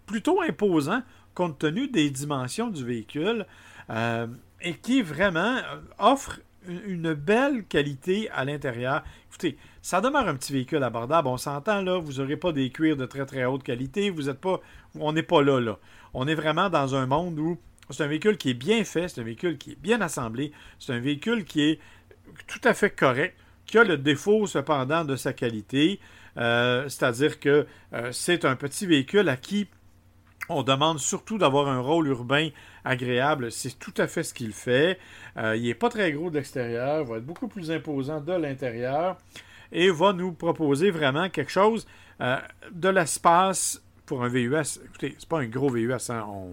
plutôt 0.05 0.41
imposant 0.41 1.01
compte 1.33 1.59
tenu 1.59 1.87
des 1.87 2.09
dimensions 2.09 2.69
du 2.69 2.85
véhicule 2.85 3.45
euh, 3.89 4.27
et 4.61 4.75
qui 4.75 5.01
vraiment 5.01 5.57
euh, 5.57 5.81
offre 5.97 6.39
une 6.67 7.13
belle 7.13 7.63
qualité 7.63 8.29
à 8.31 8.45
l'intérieur. 8.45 9.03
Écoutez, 9.29 9.57
ça 9.81 10.01
demeure 10.01 10.27
un 10.27 10.35
petit 10.35 10.53
véhicule 10.53 10.83
abordable, 10.83 11.27
on 11.27 11.37
s'entend 11.37 11.81
là, 11.81 11.97
vous 11.97 12.13
n'aurez 12.21 12.37
pas 12.37 12.51
des 12.51 12.69
cuirs 12.69 12.97
de 12.97 13.05
très 13.05 13.25
très 13.25 13.45
haute 13.45 13.63
qualité, 13.63 14.09
vous 14.11 14.29
êtes 14.29 14.39
pas, 14.39 14.59
on 14.99 15.13
n'est 15.13 15.23
pas 15.23 15.41
là 15.41 15.59
là. 15.59 15.79
On 16.13 16.27
est 16.27 16.35
vraiment 16.35 16.69
dans 16.69 16.93
un 16.93 17.07
monde 17.07 17.39
où 17.39 17.57
c'est 17.91 18.03
un 18.03 18.07
véhicule 18.07 18.37
qui 18.37 18.51
est 18.51 18.55
bien 18.55 18.83
fait, 18.83 19.07
c'est 19.07 19.21
un 19.21 19.23
véhicule 19.23 19.57
qui 19.57 19.71
est 19.71 19.79
bien 19.79 20.01
assemblé, 20.01 20.51
c'est 20.79 20.93
un 20.93 20.99
véhicule 20.99 21.45
qui 21.45 21.61
est 21.63 21.79
tout 22.47 22.61
à 22.63 22.73
fait 22.73 22.89
correct, 22.89 23.35
qui 23.65 23.77
a 23.77 23.83
le 23.83 23.97
défaut 23.97 24.47
cependant 24.47 25.05
de 25.05 25.15
sa 25.15 25.33
qualité, 25.33 25.99
euh, 26.37 26.87
c'est-à-dire 26.89 27.39
que 27.39 27.65
euh, 27.93 28.09
c'est 28.11 28.45
un 28.45 28.55
petit 28.55 28.85
véhicule 28.85 29.27
à 29.29 29.37
qui 29.37 29.67
on 30.49 30.63
demande 30.63 30.99
surtout 30.99 31.37
d'avoir 31.37 31.69
un 31.69 31.79
rôle 31.79 32.07
urbain 32.07 32.49
agréable. 32.83 33.51
C'est 33.51 33.77
tout 33.79 33.93
à 33.97 34.07
fait 34.07 34.23
ce 34.23 34.33
qu'il 34.33 34.51
fait. 34.51 34.99
Euh, 35.37 35.55
il 35.55 35.63
n'est 35.63 35.73
pas 35.73 35.89
très 35.89 36.11
gros 36.11 36.29
de 36.29 36.35
l'extérieur, 36.35 37.05
va 37.05 37.17
être 37.17 37.25
beaucoup 37.25 37.47
plus 37.47 37.71
imposant 37.71 38.19
de 38.19 38.33
l'intérieur 38.33 39.17
et 39.71 39.89
va 39.89 40.11
nous 40.11 40.33
proposer 40.33 40.91
vraiment 40.91 41.29
quelque 41.29 41.51
chose 41.51 41.87
de 42.19 42.89
l'espace 42.89 43.81
pour 44.05 44.23
un 44.23 44.27
VUS. 44.27 44.81
Écoutez, 44.85 45.15
c'est 45.17 45.29
pas 45.29 45.39
un 45.39 45.47
gros 45.47 45.69
VUS, 45.69 46.09
hein. 46.09 46.27
on, 46.27 46.51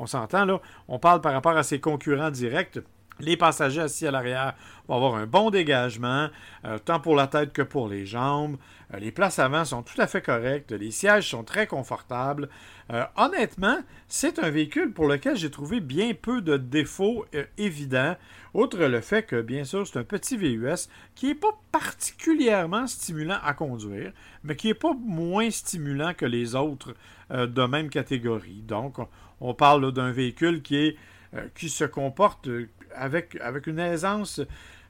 on 0.00 0.06
s'entend 0.06 0.46
là, 0.46 0.60
on 0.88 0.98
parle 0.98 1.20
par 1.20 1.32
rapport 1.32 1.56
à 1.56 1.62
ses 1.62 1.78
concurrents 1.78 2.30
directs. 2.30 2.78
Les 3.20 3.36
passagers 3.36 3.82
assis 3.82 4.06
à 4.06 4.10
l'arrière 4.10 4.54
vont 4.88 4.96
avoir 4.96 5.14
un 5.16 5.26
bon 5.26 5.50
dégagement, 5.50 6.28
euh, 6.64 6.78
tant 6.78 7.00
pour 7.00 7.14
la 7.16 7.26
tête 7.26 7.52
que 7.52 7.60
pour 7.60 7.86
les 7.86 8.06
jambes. 8.06 8.56
Euh, 8.92 8.98
les 8.98 9.10
places 9.10 9.38
avant 9.38 9.64
sont 9.64 9.82
tout 9.82 10.00
à 10.00 10.06
fait 10.06 10.22
correctes. 10.22 10.72
Les 10.72 10.90
sièges 10.90 11.28
sont 11.28 11.44
très 11.44 11.66
confortables. 11.66 12.48
Euh, 12.92 13.04
honnêtement, 13.16 13.78
c'est 14.08 14.38
un 14.38 14.50
véhicule 14.50 14.92
pour 14.92 15.06
lequel 15.06 15.36
j'ai 15.36 15.50
trouvé 15.50 15.80
bien 15.80 16.12
peu 16.14 16.40
de 16.40 16.56
défauts 16.56 17.24
évidents, 17.56 18.16
outre 18.54 18.78
le 18.78 19.00
fait 19.00 19.22
que, 19.22 19.40
bien 19.40 19.64
sûr, 19.64 19.86
c'est 19.86 19.98
un 19.98 20.04
petit 20.04 20.36
VUS 20.36 20.88
qui 21.14 21.26
n'est 21.26 21.34
pas 21.34 21.58
particulièrement 21.70 22.86
stimulant 22.86 23.38
à 23.44 23.54
conduire, 23.54 24.12
mais 24.42 24.56
qui 24.56 24.68
n'est 24.68 24.74
pas 24.74 24.94
moins 24.94 25.50
stimulant 25.50 26.14
que 26.14 26.26
les 26.26 26.54
autres 26.54 26.94
de 27.30 27.64
même 27.64 27.90
catégorie. 27.90 28.62
Donc, 28.62 28.96
on 29.40 29.54
parle 29.54 29.92
d'un 29.92 30.12
véhicule 30.12 30.62
qui, 30.62 30.96
euh, 31.34 31.48
se 31.56 31.84
comporte 31.84 32.48
euh, 32.48 32.68
avec 32.94 33.66
une 33.66 33.78
aisance 33.78 34.40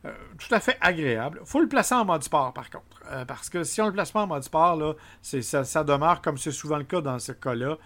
euh, 0.05 0.13
tout 0.39 0.55
à 0.55 0.61
fait 0.61 0.77
agréable. 0.81 1.41
Faut 1.45 1.61
le 1.61 1.69
placer 1.69 1.95
en 1.95 2.05
mode 2.05 2.23
sport, 2.23 2.53
par 2.53 2.71
contre. 2.71 3.27
parce 3.27 3.51
que 3.51 3.65
si 3.65 3.81
on 3.81 3.87
le 3.87 3.93
place 3.93 4.13
pas 4.13 4.23
en 4.23 4.27
mode 4.27 4.43
sport, 4.43 4.77
là, 4.77 4.95
ça, 5.23 5.65
ça, 5.65 5.85
demeure, 5.85 6.23
comme 6.23 6.39
c'est 6.39 6.53
souvent 6.53 6.79
le 6.79 6.85
cas 6.85 7.01
dans 7.01 7.19
ce 7.19 7.33
cas-là, 7.33 7.77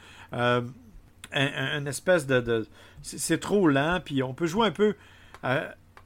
une 1.33 1.87
espèce 1.89 2.27
de... 2.27 2.67
c'est 3.03 3.41
trop 3.41 3.69
lent, 3.69 4.01
puis 4.05 4.23
on 4.23 4.35
peut 4.35 4.47
jouer 4.47 4.69
un 4.69 4.71
peu 4.71 4.95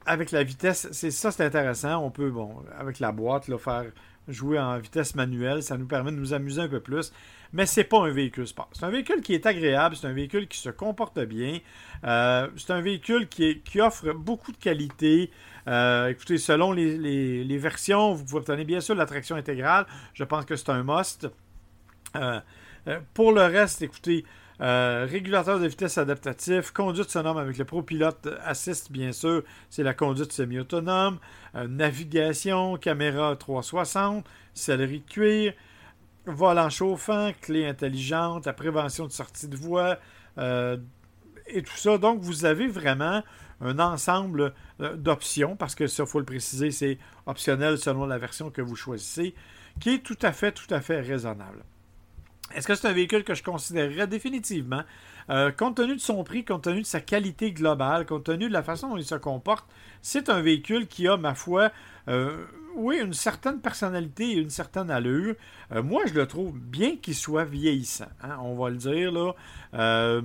avec 0.05 0.31
la 0.31 0.43
vitesse. 0.43 0.87
C'est 0.91 1.11
ça, 1.11 1.31
c'est 1.31 1.45
intéressant. 1.45 2.03
On 2.03 2.09
peut, 2.09 2.31
bon, 2.31 2.63
avec 2.77 2.99
la 2.99 3.11
boîte, 3.11 3.45
faire 3.57 3.85
jouer 4.27 4.59
en 4.59 4.79
vitesse 4.79 5.13
manuelle. 5.15 5.61
Ça 5.61 5.77
nous 5.77 5.87
permet 5.87 6.11
de 6.11 6.17
nous 6.17 6.33
amuser 6.33 6.61
un 6.61 6.69
peu 6.69 6.79
plus 6.79 7.11
mais 7.53 7.65
c'est 7.65 7.83
pas 7.83 7.99
un 7.99 8.11
véhicule 8.11 8.47
sport. 8.47 8.69
C'est 8.73 8.85
un 8.85 8.89
véhicule 8.89 9.21
qui 9.21 9.33
est 9.33 9.45
agréable, 9.45 9.95
c'est 9.95 10.07
un 10.07 10.13
véhicule 10.13 10.47
qui 10.47 10.59
se 10.59 10.69
comporte 10.69 11.19
bien, 11.19 11.59
euh, 12.03 12.47
c'est 12.57 12.71
un 12.71 12.81
véhicule 12.81 13.27
qui, 13.27 13.81
offre 13.81 14.11
beaucoup 14.13 14.51
de 14.51 14.57
qualité. 14.57 15.31
Euh, 15.67 16.07
écoutez, 16.07 16.37
selon 16.37 16.71
les, 16.71 17.57
versions, 17.57 18.13
vous 18.13 18.25
pouvez 18.25 18.39
obtenir 18.39 18.65
bien 18.65 18.81
sûr 18.81 18.95
la 18.95 19.05
traction 19.05 19.35
intégrale. 19.35 19.85
Je 20.13 20.23
pense 20.23 20.45
que 20.45 20.55
c'est 20.55 20.69
un 20.69 20.83
must. 20.83 21.27
Euh, 22.15 22.39
pour 23.13 23.31
le 23.31 23.41
reste, 23.41 23.81
écoutez, 23.81 24.25
régulateur 24.59 25.59
de 25.59 25.67
vitesse 25.67 25.97
adaptatif, 25.97 26.71
conduite 26.71 27.09
sonore 27.09 27.39
avec 27.39 27.57
le 27.57 27.65
ProPilot 27.65 28.11
Assist, 28.43 28.91
bien 28.91 29.11
sûr, 29.11 29.43
c'est 29.69 29.83
la 29.83 29.93
conduite 29.93 30.33
semi-autonome, 30.33 31.19
navigation, 31.53 32.77
caméra 32.77 33.35
360, 33.35 34.25
sellerie 34.53 34.99
de 34.99 35.05
cuir, 35.05 35.53
volant 36.25 36.69
chauffant, 36.69 37.31
clé 37.41 37.67
intelligente, 37.67 38.45
la 38.45 38.53
prévention 38.53 39.05
de 39.07 39.11
sortie 39.11 39.47
de 39.47 39.55
voie 39.55 39.97
euh, 40.37 40.77
et 41.47 41.61
tout 41.61 41.75
ça. 41.75 41.97
Donc, 41.97 42.21
vous 42.21 42.45
avez 42.45 42.67
vraiment 42.67 43.23
un 43.61 43.79
ensemble 43.79 44.53
euh, 44.81 44.95
d'options, 44.95 45.55
parce 45.55 45.75
que 45.75 45.87
ça, 45.87 46.03
il 46.03 46.09
faut 46.09 46.19
le 46.19 46.25
préciser, 46.25 46.71
c'est 46.71 46.97
optionnel 47.25 47.77
selon 47.77 48.05
la 48.05 48.17
version 48.17 48.49
que 48.49 48.61
vous 48.61 48.75
choisissez, 48.75 49.35
qui 49.79 49.95
est 49.95 49.99
tout 49.99 50.17
à 50.21 50.31
fait, 50.31 50.51
tout 50.51 50.71
à 50.73 50.81
fait 50.81 50.99
raisonnable. 51.01 51.63
Est-ce 52.55 52.67
que 52.67 52.73
c'est 52.73 52.87
un 52.87 52.93
véhicule 52.93 53.23
que 53.23 53.35
je 53.35 53.43
considérerais 53.43 54.07
définitivement, 54.07 54.81
euh, 55.29 55.51
compte 55.51 55.77
tenu 55.77 55.95
de 55.95 56.01
son 56.01 56.23
prix, 56.23 56.43
compte 56.43 56.63
tenu 56.63 56.81
de 56.81 56.85
sa 56.85 56.99
qualité 56.99 57.51
globale, 57.51 58.05
compte 58.07 58.23
tenu 58.23 58.47
de 58.47 58.53
la 58.53 58.63
façon 58.63 58.89
dont 58.89 58.97
il 58.97 59.05
se 59.05 59.15
comporte, 59.15 59.69
c'est 60.01 60.29
un 60.29 60.41
véhicule 60.41 60.87
qui 60.87 61.07
a, 61.07 61.17
ma 61.17 61.35
foi, 61.35 61.71
euh, 62.07 62.45
oui, 62.75 62.97
une 62.99 63.13
certaine 63.13 63.59
personnalité 63.59 64.31
et 64.31 64.37
une 64.37 64.49
certaine 64.49 64.89
allure. 64.89 65.35
Moi, 65.71 66.03
je 66.07 66.13
le 66.13 66.25
trouve 66.27 66.57
bien 66.57 66.95
qu'il 66.97 67.15
soit 67.15 67.43
vieillissant. 67.43 68.07
Hein, 68.21 68.37
on 68.41 68.55
va 68.55 68.69
le 68.69 68.77
dire, 68.77 69.11
là. 69.11 70.21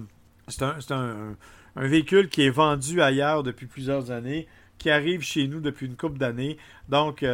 c'est 0.49 0.62
un, 0.92 1.37
véhicule 1.76 2.28
qui 2.28 2.42
est 2.42 2.50
vendu 2.50 3.02
ailleurs 3.02 3.42
depuis 3.42 3.66
plusieurs 3.66 4.10
années, 4.10 4.46
qui 4.78 4.90
arrive 4.90 5.22
chez 5.22 5.48
nous 5.48 5.60
depuis 5.60 5.87
une 5.87 5.96
couple 5.96 6.18
d'années. 6.18 6.56
Donc, 6.88 7.24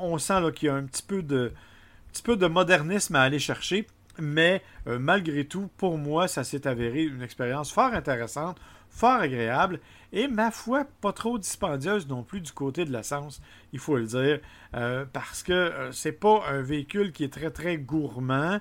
on 0.00 0.18
sent 0.18 0.52
qu'il 0.54 0.66
y 0.66 0.70
a 0.70 0.74
un 0.74 0.84
petit 0.84 1.02
peu 1.02 1.22
de, 1.22 2.46
modernisme 2.46 3.16
à 3.16 3.22
aller 3.22 3.38
chercher. 3.38 3.86
Mais 4.18 4.62
euh, 4.86 4.98
malgré 4.98 5.44
tout, 5.44 5.70
pour 5.76 5.96
moi, 5.96 6.28
ça 6.28 6.44
s'est 6.44 6.66
avéré 6.66 7.04
une 7.04 7.22
expérience 7.22 7.72
fort 7.72 7.92
intéressante, 7.92 8.58
fort 8.90 9.20
agréable 9.20 9.80
et, 10.12 10.26
ma 10.26 10.50
foi, 10.50 10.86
pas 11.00 11.12
trop 11.12 11.38
dispendieuse 11.38 12.08
non 12.08 12.22
plus 12.22 12.40
du 12.40 12.52
côté 12.52 12.84
de 12.84 12.92
l'essence, 12.92 13.40
il 13.72 13.78
faut 13.78 13.96
le 13.96 14.06
dire, 14.06 14.40
euh, 14.74 15.04
parce 15.12 15.42
que 15.42 15.52
euh, 15.52 15.92
c'est 15.92 16.12
pas 16.12 16.42
un 16.48 16.62
véhicule 16.62 17.12
qui 17.12 17.24
est 17.24 17.32
très 17.32 17.50
très 17.50 17.78
gourmand. 17.78 18.58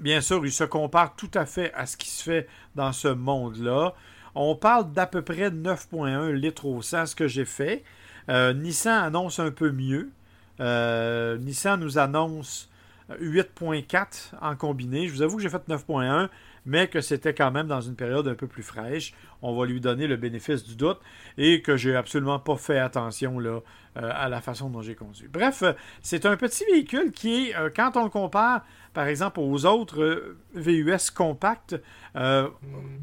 Bien 0.00 0.20
sûr, 0.20 0.44
il 0.46 0.52
se 0.52 0.64
compare 0.64 1.16
tout 1.16 1.30
à 1.34 1.46
fait 1.46 1.72
à 1.74 1.86
ce 1.86 1.96
qui 1.96 2.08
se 2.08 2.22
fait 2.22 2.48
dans 2.74 2.92
ce 2.92 3.08
monde-là. 3.08 3.94
On 4.34 4.54
parle 4.54 4.92
d'à 4.92 5.06
peu 5.06 5.22
près 5.22 5.50
9,1 5.50 6.30
litres 6.30 6.66
au 6.66 6.80
100, 6.82 7.06
ce 7.06 7.16
que 7.16 7.26
j'ai 7.26 7.44
fait. 7.44 7.82
Nissan 8.28 9.04
annonce 9.04 9.38
un 9.38 9.50
peu 9.50 9.72
mieux. 9.72 10.10
Nissan 10.58 11.80
nous 11.80 11.98
annonce 11.98 12.70
8.4 13.10 14.32
en 14.40 14.54
combiné. 14.54 15.08
Je 15.08 15.14
vous 15.14 15.22
avoue 15.22 15.36
que 15.36 15.42
j'ai 15.42 15.48
fait 15.48 15.66
9.1, 15.68 16.28
mais 16.68 16.86
que 16.86 17.00
c'était 17.00 17.32
quand 17.32 17.50
même 17.50 17.66
dans 17.66 17.80
une 17.80 17.96
période 17.96 18.28
un 18.28 18.34
peu 18.34 18.46
plus 18.46 18.62
fraîche. 18.62 19.14
On 19.40 19.56
va 19.56 19.64
lui 19.64 19.80
donner 19.80 20.06
le 20.06 20.16
bénéfice 20.16 20.64
du 20.64 20.76
doute 20.76 21.00
et 21.38 21.62
que 21.62 21.78
j'ai 21.78 21.96
absolument 21.96 22.38
pas 22.38 22.56
fait 22.56 22.78
attention 22.78 23.38
là, 23.38 23.60
euh, 23.96 24.10
à 24.14 24.28
la 24.28 24.42
façon 24.42 24.68
dont 24.68 24.82
j'ai 24.82 24.94
conduit. 24.94 25.28
Bref, 25.28 25.62
euh, 25.62 25.72
c'est 26.02 26.26
un 26.26 26.36
petit 26.36 26.64
véhicule 26.70 27.10
qui 27.10 27.48
est, 27.48 27.56
euh, 27.56 27.70
quand 27.74 27.96
on 27.96 28.04
le 28.04 28.10
compare 28.10 28.66
par 28.92 29.06
exemple 29.06 29.40
aux 29.40 29.64
autres 29.64 30.36
VUS 30.54 31.10
compacts, 31.14 31.76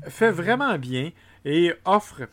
fait 0.07 0.31
vraiment 0.31 0.77
bien 0.77 1.11
et 1.43 1.73
offre 1.85 2.27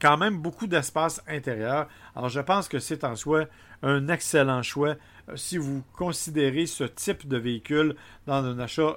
quand 0.00 0.16
même 0.16 0.38
beaucoup 0.38 0.66
d'espace 0.66 1.22
intérieur. 1.28 1.88
Alors 2.16 2.30
je 2.30 2.40
pense 2.40 2.68
que 2.68 2.78
c'est 2.78 3.04
en 3.04 3.16
soi 3.16 3.46
un 3.82 4.08
excellent 4.08 4.62
choix 4.62 4.94
si 5.34 5.58
vous 5.58 5.82
considérez 5.92 6.66
ce 6.66 6.84
type 6.84 7.26
de 7.28 7.36
véhicule 7.36 7.96
dans 8.26 8.44
un 8.44 8.58
achat 8.60 8.96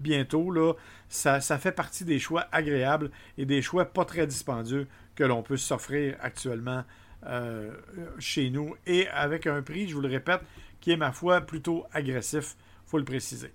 bientôt, 0.00 0.50
là, 0.50 0.74
ça, 1.08 1.40
fait 1.40 1.72
partie 1.72 2.04
des 2.04 2.18
choix 2.18 2.46
agréables 2.52 3.10
et 3.38 3.46
des 3.46 3.62
choix 3.62 3.86
pas 3.86 4.04
très 4.04 4.26
dispendieux 4.26 4.86
que 5.14 5.24
l'on 5.24 5.42
peut 5.42 5.56
s'offrir 5.56 6.16
actuellement 6.20 6.84
euh, 7.26 7.72
chez 8.18 8.50
nous 8.50 8.76
et 8.86 9.08
avec 9.08 9.46
un 9.46 9.62
prix, 9.62 9.88
je 9.88 9.94
vous 9.94 10.00
le 10.00 10.08
répète, 10.08 10.40
qui 10.80 10.92
est 10.92 10.96
ma 10.96 11.12
foi 11.12 11.40
plutôt 11.40 11.86
agressif, 11.92 12.56
faut 12.86 12.98
le 12.98 13.04
préciser. 13.04 13.52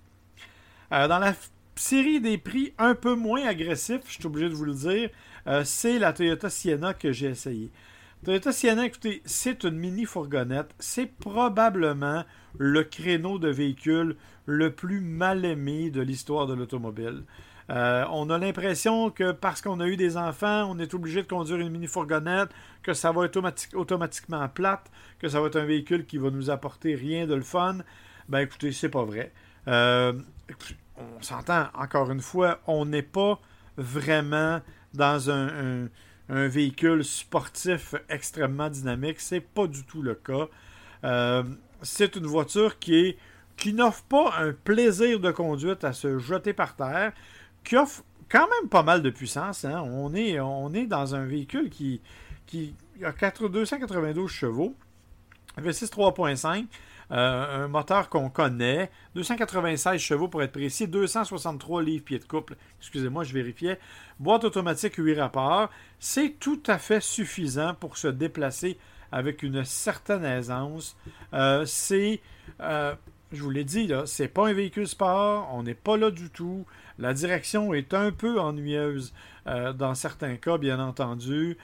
dans 0.90 1.18
la 1.18 1.34
série 1.76 2.20
des 2.20 2.38
prix 2.38 2.74
un 2.78 2.94
peu 2.94 3.14
moins 3.14 3.46
agressifs, 3.46 4.02
je 4.06 4.12
suis 4.14 4.26
obligé 4.26 4.48
de 4.48 4.54
vous 4.54 4.64
le 4.64 4.74
dire, 4.74 5.10
c'est 5.64 5.98
la 5.98 6.12
Toyota 6.12 6.50
Sienna 6.50 6.92
que 6.92 7.12
j'ai 7.12 7.28
essayé. 7.28 7.70
C'est 8.24 9.64
une 9.64 9.76
mini 9.76 10.04
fourgonnette. 10.04 10.74
C'est 10.78 11.06
probablement 11.06 12.24
le 12.56 12.84
créneau 12.84 13.40
de 13.40 13.48
véhicule 13.48 14.16
le 14.46 14.72
plus 14.72 15.00
mal 15.00 15.44
aimé 15.44 15.90
de 15.90 16.00
l'histoire 16.00 16.46
de 16.46 16.54
l'automobile. 16.54 17.24
Euh, 17.70 18.04
on 18.10 18.30
a 18.30 18.38
l'impression 18.38 19.10
que 19.10 19.32
parce 19.32 19.60
qu'on 19.60 19.80
a 19.80 19.88
eu 19.88 19.96
des 19.96 20.16
enfants, 20.16 20.70
on 20.70 20.78
est 20.78 20.94
obligé 20.94 21.22
de 21.22 21.28
conduire 21.28 21.58
une 21.58 21.70
mini 21.70 21.88
fourgonnette, 21.88 22.50
que 22.82 22.92
ça 22.92 23.10
va 23.10 23.24
être 23.24 23.40
automatiquement 23.74 24.48
plate, 24.48 24.90
que 25.18 25.28
ça 25.28 25.40
va 25.40 25.48
être 25.48 25.56
un 25.56 25.64
véhicule 25.64 26.06
qui 26.06 26.18
va 26.18 26.30
nous 26.30 26.50
apporter 26.50 26.94
rien 26.94 27.26
de 27.26 27.34
le 27.34 27.42
fun. 27.42 27.78
Ben 28.28 28.40
écoutez, 28.40 28.70
c'est 28.70 28.88
pas 28.88 29.04
vrai. 29.04 29.32
Euh, 29.66 30.12
on 30.96 31.22
s'entend, 31.22 31.66
encore 31.74 32.10
une 32.12 32.20
fois, 32.20 32.60
on 32.68 32.84
n'est 32.84 33.02
pas 33.02 33.40
vraiment 33.76 34.60
dans 34.94 35.30
un 35.30 35.88
véhicule 36.28 37.04
sportif 37.04 37.94
extrêmement 38.08 38.70
dynamique. 38.70 39.20
C'est 39.20 39.40
pas 39.40 39.66
du 39.66 39.84
tout 39.84 40.02
le 40.02 40.14
cas. 40.14 40.48
Euh, 41.04 41.42
c'est 41.82 42.16
une 42.16 42.26
voiture 42.26 42.78
qui 42.78 43.16
n'offre 43.66 44.04
pas 44.04 44.34
un 44.38 44.52
plaisir 44.52 45.20
de 45.20 45.30
conduite 45.30 45.84
à 45.84 45.92
se 45.92 46.18
jeter 46.18 46.52
par 46.52 46.76
terre, 46.76 47.12
qui 47.64 47.76
offre 47.76 48.04
quand 48.28 48.48
même 48.48 48.68
pas 48.68 48.82
mal 48.82 49.02
de 49.02 49.10
puissance. 49.10 49.64
Hein. 49.64 49.82
On, 49.82 50.14
est, 50.14 50.86
dans 50.86 51.14
un 51.14 51.24
véhicule 51.24 51.70
qui, 51.70 52.00
qui 52.46 52.74
a 53.02 53.12
292 53.12 54.30
chevaux, 54.30 54.74
V6 55.58 55.90
3.5. 55.90 56.66
Euh, 57.12 57.64
un 57.64 57.68
moteur 57.68 58.08
qu'on 58.08 58.30
connaît, 58.30 58.90
296 59.16 60.00
chevaux 60.00 60.28
pour 60.28 60.42
être 60.42 60.52
précis, 60.52 60.88
263 60.88 61.82
livres 61.82 62.04
pieds 62.04 62.18
de 62.18 62.24
couple. 62.24 62.56
Excusez-moi, 62.80 63.22
je 63.24 63.34
vérifiais. 63.34 63.78
Boîte 64.18 64.44
automatique 64.44 64.94
8 64.96 65.20
rapports. 65.20 65.68
C'est 65.98 66.38
tout 66.40 66.62
à 66.66 66.78
fait 66.78 67.02
suffisant 67.02 67.74
pour 67.74 67.98
se 67.98 68.08
déplacer 68.08 68.78
avec 69.10 69.42
une 69.42 69.62
certaine 69.62 70.24
aisance. 70.24 70.96
Euh, 71.34 71.66
c'est, 71.66 72.22
euh, 72.60 72.94
je 73.30 73.42
vous 73.42 73.50
l'ai 73.50 73.64
dit, 73.64 73.86
là, 73.86 74.06
c'est 74.06 74.28
pas 74.28 74.48
un 74.48 74.54
véhicule 74.54 74.88
sport, 74.88 75.50
on 75.52 75.64
n'est 75.64 75.74
pas 75.74 75.98
là 75.98 76.10
du 76.10 76.30
tout. 76.30 76.64
La 76.98 77.12
direction 77.12 77.74
est 77.74 77.92
un 77.92 78.10
peu 78.10 78.40
ennuyeuse 78.40 79.12
dans 79.44 79.94
certains 79.94 80.36
cas, 80.36 80.56
bien 80.56 80.78
entendu. 80.78 81.58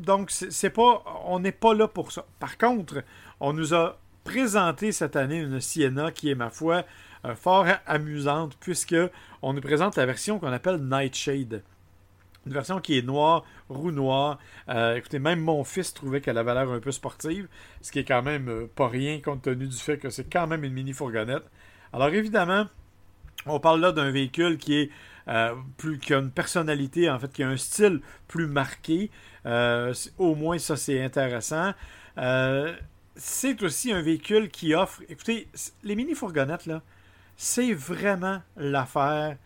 Donc, 0.00 0.30
c'est 0.30 0.70
pas, 0.70 1.02
on 1.24 1.40
n'est 1.40 1.52
pas 1.52 1.74
là 1.74 1.88
pour 1.88 2.12
ça. 2.12 2.24
Par 2.38 2.58
contre, 2.58 3.02
on 3.40 3.52
nous 3.52 3.74
a 3.74 3.98
présenté 4.24 4.92
cette 4.92 5.16
année 5.16 5.38
une 5.38 5.60
Sienna 5.60 6.10
qui 6.10 6.30
est, 6.30 6.34
ma 6.34 6.50
foi, 6.50 6.84
euh, 7.24 7.34
fort 7.34 7.66
amusante, 7.86 8.56
puisque 8.60 8.96
on 9.42 9.52
nous 9.52 9.60
présente 9.60 9.96
la 9.96 10.06
version 10.06 10.38
qu'on 10.38 10.52
appelle 10.52 10.76
Nightshade. 10.76 11.62
Une 12.46 12.52
version 12.52 12.80
qui 12.80 12.96
est 12.96 13.02
noire, 13.02 13.44
roue 13.68 13.90
noire. 13.90 14.38
Euh, 14.70 14.96
écoutez, 14.96 15.18
même 15.18 15.40
mon 15.40 15.62
fils 15.62 15.92
trouvait 15.92 16.22
qu'elle 16.22 16.38
avait 16.38 16.54
l'air 16.54 16.70
un 16.70 16.80
peu 16.80 16.92
sportive, 16.92 17.48
ce 17.82 17.92
qui 17.92 17.98
est 17.98 18.04
quand 18.04 18.22
même 18.22 18.48
euh, 18.48 18.66
pas 18.74 18.88
rien 18.88 19.20
compte 19.20 19.42
tenu 19.42 19.66
du 19.66 19.76
fait 19.76 19.98
que 19.98 20.08
c'est 20.08 20.32
quand 20.32 20.46
même 20.46 20.64
une 20.64 20.72
mini 20.72 20.94
fourgonnette. 20.94 21.44
Alors 21.92 22.08
évidemment, 22.08 22.66
on 23.46 23.60
parle 23.60 23.80
là 23.80 23.92
d'un 23.92 24.10
véhicule 24.10 24.56
qui 24.56 24.76
est 24.76 24.90
plus 25.76 25.98
qui 25.98 26.14
a 26.14 26.18
une 26.18 26.30
personnalité, 26.30 27.08
en 27.08 27.18
fait, 27.18 27.32
qui 27.32 27.42
a 27.42 27.48
un 27.48 27.56
style 27.56 28.00
plus 28.28 28.46
marqué. 28.46 29.10
au 30.18 30.34
moins, 30.34 30.58
ça 30.58 30.76
c'est 30.76 31.02
intéressant 31.02 31.72
c'est 33.20 33.62
aussi 33.62 33.92
un 33.92 34.00
véhicule 34.00 34.48
qui 34.50 34.74
offre. 34.74 35.02
Écoutez, 35.08 35.48
les 35.82 35.94
mini-fourgonnettes, 35.94 36.66
là, 36.66 36.82
c'est 37.36 37.74
vraiment 37.74 38.40
l'affaire 38.56 39.36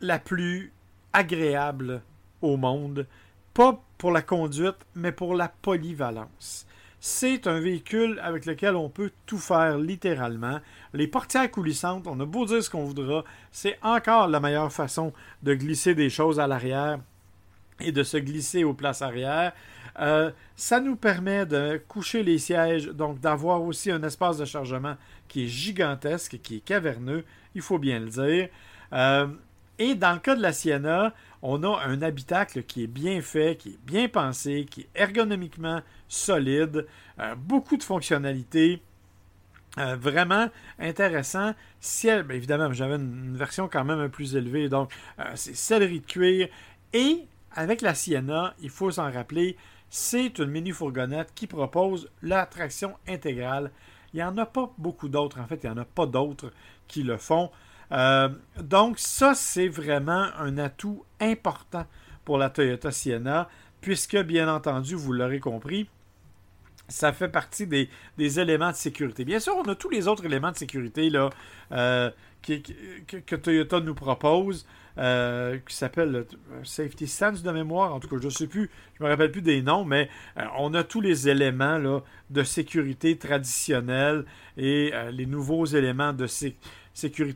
la 0.00 0.18
plus 0.18 0.72
agréable 1.12 2.02
au 2.42 2.56
monde. 2.56 3.06
Pas 3.54 3.80
pour 3.96 4.10
la 4.10 4.22
conduite, 4.22 4.76
mais 4.94 5.12
pour 5.12 5.34
la 5.34 5.48
polyvalence. 5.48 6.66
C'est 7.00 7.46
un 7.46 7.60
véhicule 7.60 8.20
avec 8.22 8.44
lequel 8.44 8.74
on 8.74 8.88
peut 8.88 9.12
tout 9.26 9.38
faire 9.38 9.78
littéralement. 9.78 10.58
Les 10.92 11.06
portières 11.06 11.50
coulissantes, 11.50 12.06
on 12.06 12.18
a 12.18 12.24
beau 12.24 12.44
dire 12.44 12.62
ce 12.62 12.70
qu'on 12.70 12.84
voudra, 12.84 13.24
c'est 13.52 13.78
encore 13.82 14.26
la 14.26 14.40
meilleure 14.40 14.72
façon 14.72 15.12
de 15.42 15.54
glisser 15.54 15.94
des 15.94 16.10
choses 16.10 16.40
à 16.40 16.48
l'arrière 16.48 16.98
et 17.80 17.92
de 17.92 18.02
se 18.02 18.16
glisser 18.16 18.64
aux 18.64 18.74
places 18.74 19.02
arrière. 19.02 19.52
Euh, 20.00 20.30
ça 20.56 20.80
nous 20.80 20.96
permet 20.96 21.46
de 21.46 21.80
coucher 21.88 22.22
les 22.22 22.38
sièges, 22.38 22.86
donc 22.86 23.20
d'avoir 23.20 23.62
aussi 23.62 23.90
un 23.90 24.02
espace 24.02 24.38
de 24.38 24.44
chargement 24.44 24.96
qui 25.28 25.44
est 25.44 25.48
gigantesque, 25.48 26.38
qui 26.42 26.56
est 26.56 26.64
caverneux, 26.64 27.24
il 27.54 27.62
faut 27.62 27.78
bien 27.78 28.00
le 28.00 28.08
dire. 28.08 28.48
Euh, 28.92 29.28
et 29.78 29.94
dans 29.94 30.12
le 30.12 30.18
cas 30.18 30.34
de 30.34 30.42
la 30.42 30.52
Sienna, 30.52 31.14
on 31.42 31.62
a 31.62 31.84
un 31.84 32.02
habitacle 32.02 32.64
qui 32.64 32.84
est 32.84 32.88
bien 32.88 33.20
fait, 33.20 33.56
qui 33.56 33.70
est 33.70 33.84
bien 33.84 34.08
pensé, 34.08 34.66
qui 34.68 34.82
est 34.82 34.88
ergonomiquement 34.94 35.82
solide, 36.08 36.86
euh, 37.20 37.34
beaucoup 37.36 37.76
de 37.76 37.82
fonctionnalités. 37.82 38.82
vraiment 39.76 40.48
intéressant. 40.80 41.54
Ciel, 41.78 42.24
bien 42.24 42.36
évidemment, 42.36 42.72
j'avais 42.72 42.96
une, 42.96 43.36
version 43.36 43.68
quand 43.68 43.84
même 43.84 44.00
un 44.00 44.08
plus 44.08 44.34
élevée, 44.34 44.68
donc 44.68 44.90
c'est 45.36 45.54
céleri 45.54 46.00
de 46.00 46.06
cuir. 46.06 46.48
Et 46.92 47.26
avec 47.52 47.82
la 47.82 47.94
Sienna, 47.94 48.54
il 48.60 48.70
faut 48.70 48.90
s'en 48.90 49.10
rappeler, 49.10 49.56
c'est 49.90 50.38
une 50.38 50.50
mini 50.50 50.70
fourgonnette 50.70 51.32
qui 51.34 51.46
propose 51.46 52.10
la 52.22 52.46
traction 52.46 52.94
intégrale. 53.06 53.70
Il 54.12 54.16
n'y 54.16 54.22
en 54.22 54.36
a 54.38 54.46
pas 54.46 54.70
beaucoup 54.78 55.08
d'autres. 55.08 55.40
En 55.40 55.46
fait, 55.46 55.60
il 55.62 55.70
n'y 55.70 55.72
en 55.72 55.82
a 55.82 55.84
pas 55.84 56.06
d'autres 56.06 56.52
qui 56.86 57.02
le 57.02 57.16
font. 57.16 57.50
Euh, 57.92 58.28
donc, 58.60 58.98
ça, 58.98 59.34
c'est 59.34 59.68
vraiment 59.68 60.28
un 60.38 60.58
atout 60.58 61.04
important 61.20 61.86
pour 62.24 62.38
la 62.38 62.50
Toyota 62.50 62.90
Sienna, 62.90 63.48
puisque, 63.80 64.16
bien 64.18 64.52
entendu, 64.52 64.94
vous 64.94 65.12
l'aurez 65.12 65.40
compris, 65.40 65.88
ça 66.88 67.12
fait 67.12 67.28
partie 67.28 67.66
des, 67.66 67.88
éléments 68.40 68.70
de 68.70 68.76
sécurité. 68.76 69.24
Bien 69.24 69.40
sûr, 69.40 69.54
on 69.56 69.68
a 69.68 69.74
tous 69.74 69.90
les 69.90 70.08
autres 70.08 70.24
éléments 70.24 70.50
de 70.50 70.56
sécurité 70.56 71.10
là, 71.10 71.30
euh, 71.72 72.10
que, 72.42 73.36
Toyota 73.36 73.80
nous 73.80 73.94
propose, 73.94 74.66
euh, 74.96 75.58
qui 75.68 75.76
s'appelle 75.76 76.24
Safety 76.64 77.06
Sense 77.06 77.42
de 77.42 77.50
mémoire. 77.50 77.94
En 77.94 78.00
tout 78.00 78.08
cas, 78.08 78.16
je 78.18 78.26
ne 78.26 78.32
sais 78.32 78.46
plus, 78.46 78.70
je 78.98 79.04
me 79.04 79.08
rappelle 79.08 79.30
plus 79.30 79.42
des 79.42 79.60
noms, 79.60 79.84
mais 79.84 80.08
on 80.58 80.72
a 80.72 80.82
tous 80.82 81.02
les 81.02 81.28
éléments 81.28 81.76
là, 81.76 82.00
de 82.30 82.42
sécurité 82.42 83.18
traditionnels 83.18 84.24
et 84.56 84.92
les 85.12 85.26
nouveaux 85.26 85.66
éléments 85.66 86.14
de 86.14 86.26
sécurité 86.26 86.58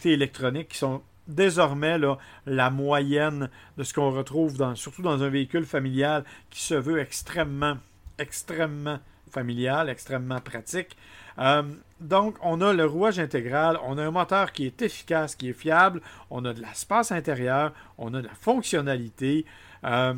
électronique 0.04 0.68
qui 0.68 0.78
sont 0.78 1.02
désormais 1.28 1.98
la 2.46 2.70
moyenne 2.70 3.48
de 3.76 3.84
ce 3.84 3.94
qu'on 3.94 4.10
retrouve 4.10 4.56
dans, 4.56 4.74
surtout 4.74 5.02
dans 5.02 5.22
un 5.22 5.28
véhicule 5.28 5.64
familial 5.64 6.24
qui 6.50 6.62
se 6.62 6.74
veut 6.74 7.00
extrêmement, 7.00 7.76
extrêmement 8.18 8.98
familial, 9.30 9.88
extrêmement 9.88 10.40
pratique. 10.40 10.96
Euh, 11.38 11.62
donc, 12.00 12.36
on 12.42 12.60
a 12.60 12.72
le 12.72 12.84
rouage 12.84 13.18
intégral, 13.18 13.78
on 13.84 13.96
a 13.96 14.04
un 14.04 14.10
moteur 14.10 14.52
qui 14.52 14.66
est 14.66 14.82
efficace, 14.82 15.34
qui 15.34 15.48
est 15.48 15.54
fiable, 15.54 16.02
on 16.30 16.44
a 16.44 16.52
de 16.52 16.60
l'espace 16.60 17.12
intérieur, 17.12 17.72
on 17.96 18.12
a 18.14 18.20
de 18.20 18.26
la 18.26 18.34
fonctionnalité. 18.34 19.46
Euh, 19.84 20.14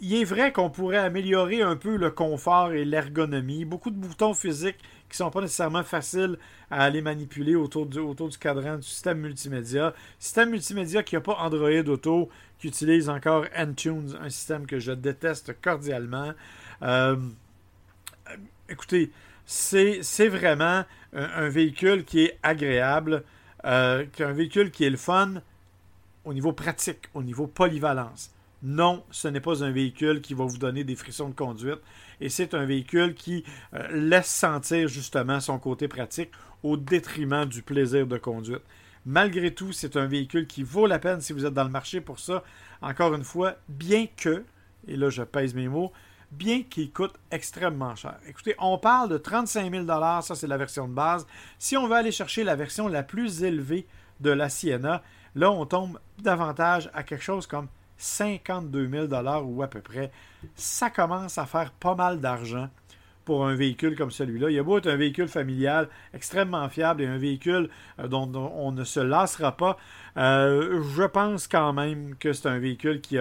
il 0.00 0.14
est 0.14 0.24
vrai 0.24 0.52
qu'on 0.52 0.70
pourrait 0.70 0.98
améliorer 0.98 1.62
un 1.62 1.76
peu 1.76 1.96
le 1.96 2.10
confort 2.10 2.72
et 2.72 2.84
l'ergonomie. 2.84 3.64
Beaucoup 3.64 3.90
de 3.90 3.96
boutons 3.96 4.34
physiques 4.34 4.78
qui 5.16 5.22
sont 5.22 5.30
pas 5.30 5.40
nécessairement 5.40 5.82
faciles 5.82 6.36
à 6.70 6.84
aller 6.84 7.00
manipuler 7.00 7.54
autour 7.54 7.86
du, 7.86 7.98
autour 7.98 8.28
du 8.28 8.36
cadran 8.36 8.76
du 8.76 8.82
système 8.82 9.18
multimédia. 9.18 9.94
Système 10.18 10.50
multimédia 10.50 11.02
qui 11.02 11.14
n'a 11.14 11.22
pas 11.22 11.36
Android 11.38 11.70
Auto, 11.70 12.28
qui 12.58 12.68
utilise 12.68 13.08
encore 13.08 13.46
Entunes, 13.56 14.14
un 14.20 14.28
système 14.28 14.66
que 14.66 14.78
je 14.78 14.92
déteste 14.92 15.58
cordialement. 15.62 16.32
Euh, 16.82 17.16
écoutez, 18.68 19.10
c'est 19.46 20.28
vraiment 20.28 20.84
un, 21.14 21.48
véhicule 21.48 22.04
qui 22.04 22.24
est 22.24 22.38
agréable, 22.42 23.24
euh, 23.64 24.04
un 24.18 24.32
véhicule 24.32 24.70
qui 24.70 24.84
est 24.84 24.90
le 24.90 24.98
fun 24.98 25.40
au 26.26 26.34
niveau 26.34 26.52
pratique, 26.52 27.08
au 27.14 27.22
niveau 27.22 27.46
polyvalence. 27.46 28.35
Non, 28.62 29.04
ce 29.10 29.28
n'est 29.28 29.40
pas 29.40 29.62
un 29.62 29.70
véhicule 29.70 30.20
qui 30.20 30.34
va 30.34 30.44
vous 30.44 30.58
donner 30.58 30.82
des 30.82 30.96
frissons 30.96 31.28
de 31.28 31.34
conduite 31.34 31.80
et 32.20 32.28
c'est 32.28 32.54
un 32.54 32.64
véhicule 32.64 33.14
qui 33.14 33.44
euh, 33.74 33.86
laisse 33.92 34.28
sentir 34.28 34.88
justement 34.88 35.40
son 35.40 35.58
côté 35.58 35.88
pratique 35.88 36.30
au 36.62 36.76
détriment 36.76 37.44
du 37.44 37.62
plaisir 37.62 38.06
de 38.06 38.16
conduite. 38.16 38.62
Malgré 39.04 39.54
tout, 39.54 39.72
c'est 39.72 39.96
un 39.96 40.06
véhicule 40.06 40.46
qui 40.46 40.62
vaut 40.62 40.86
la 40.86 40.98
peine 40.98 41.20
si 41.20 41.32
vous 41.32 41.44
êtes 41.44 41.54
dans 41.54 41.64
le 41.64 41.70
marché 41.70 42.00
pour 42.00 42.18
ça. 42.18 42.42
Encore 42.80 43.14
une 43.14 43.24
fois, 43.24 43.54
bien 43.68 44.06
que, 44.16 44.44
et 44.88 44.96
là 44.96 45.10
je 45.10 45.22
pèse 45.22 45.54
mes 45.54 45.68
mots, 45.68 45.92
bien 46.32 46.62
qu'il 46.62 46.90
coûte 46.90 47.14
extrêmement 47.30 47.94
cher. 47.94 48.16
Écoutez, 48.26 48.54
on 48.58 48.78
parle 48.78 49.10
de 49.10 49.18
35 49.18 49.70
000 49.70 49.86
ça 49.86 50.34
c'est 50.34 50.46
la 50.46 50.56
version 50.56 50.88
de 50.88 50.94
base. 50.94 51.26
Si 51.58 51.76
on 51.76 51.86
veut 51.86 51.94
aller 51.94 52.10
chercher 52.10 52.42
la 52.42 52.56
version 52.56 52.88
la 52.88 53.02
plus 53.02 53.42
élevée 53.42 53.86
de 54.20 54.30
la 54.30 54.48
Sienna, 54.48 55.02
là 55.34 55.52
on 55.52 55.66
tombe 55.66 56.00
davantage 56.18 56.90
à 56.94 57.02
quelque 57.02 57.22
chose 57.22 57.46
comme 57.46 57.68
52 57.98 58.88
000 58.88 59.06
ou 59.44 59.62
à 59.62 59.68
peu 59.68 59.80
près. 59.80 60.10
Ça 60.54 60.90
commence 60.90 61.38
à 61.38 61.46
faire 61.46 61.72
pas 61.72 61.94
mal 61.94 62.20
d'argent 62.20 62.68
pour 63.26 63.44
un 63.44 63.54
véhicule 63.54 63.96
comme 63.96 64.10
celui-là. 64.10 64.48
Il 64.48 64.54
y 64.54 64.58
a 64.58 64.62
beau 64.62 64.78
être 64.78 64.86
un 64.86 64.96
véhicule 64.96 65.28
familial 65.28 65.88
extrêmement 66.14 66.68
fiable 66.70 67.02
et 67.02 67.06
un 67.06 67.18
véhicule 67.18 67.68
euh, 67.98 68.08
dont, 68.08 68.30
on 68.54 68.72
ne 68.72 68.84
se 68.84 69.00
lassera 69.00 69.54
pas, 69.54 69.76
euh, 70.16 70.82
je 70.96 71.02
pense 71.02 71.48
quand 71.48 71.74
même 71.74 72.14
que 72.18 72.32
c'est 72.32 72.48
un 72.48 72.58
véhicule 72.58 73.00
qui, 73.00 73.18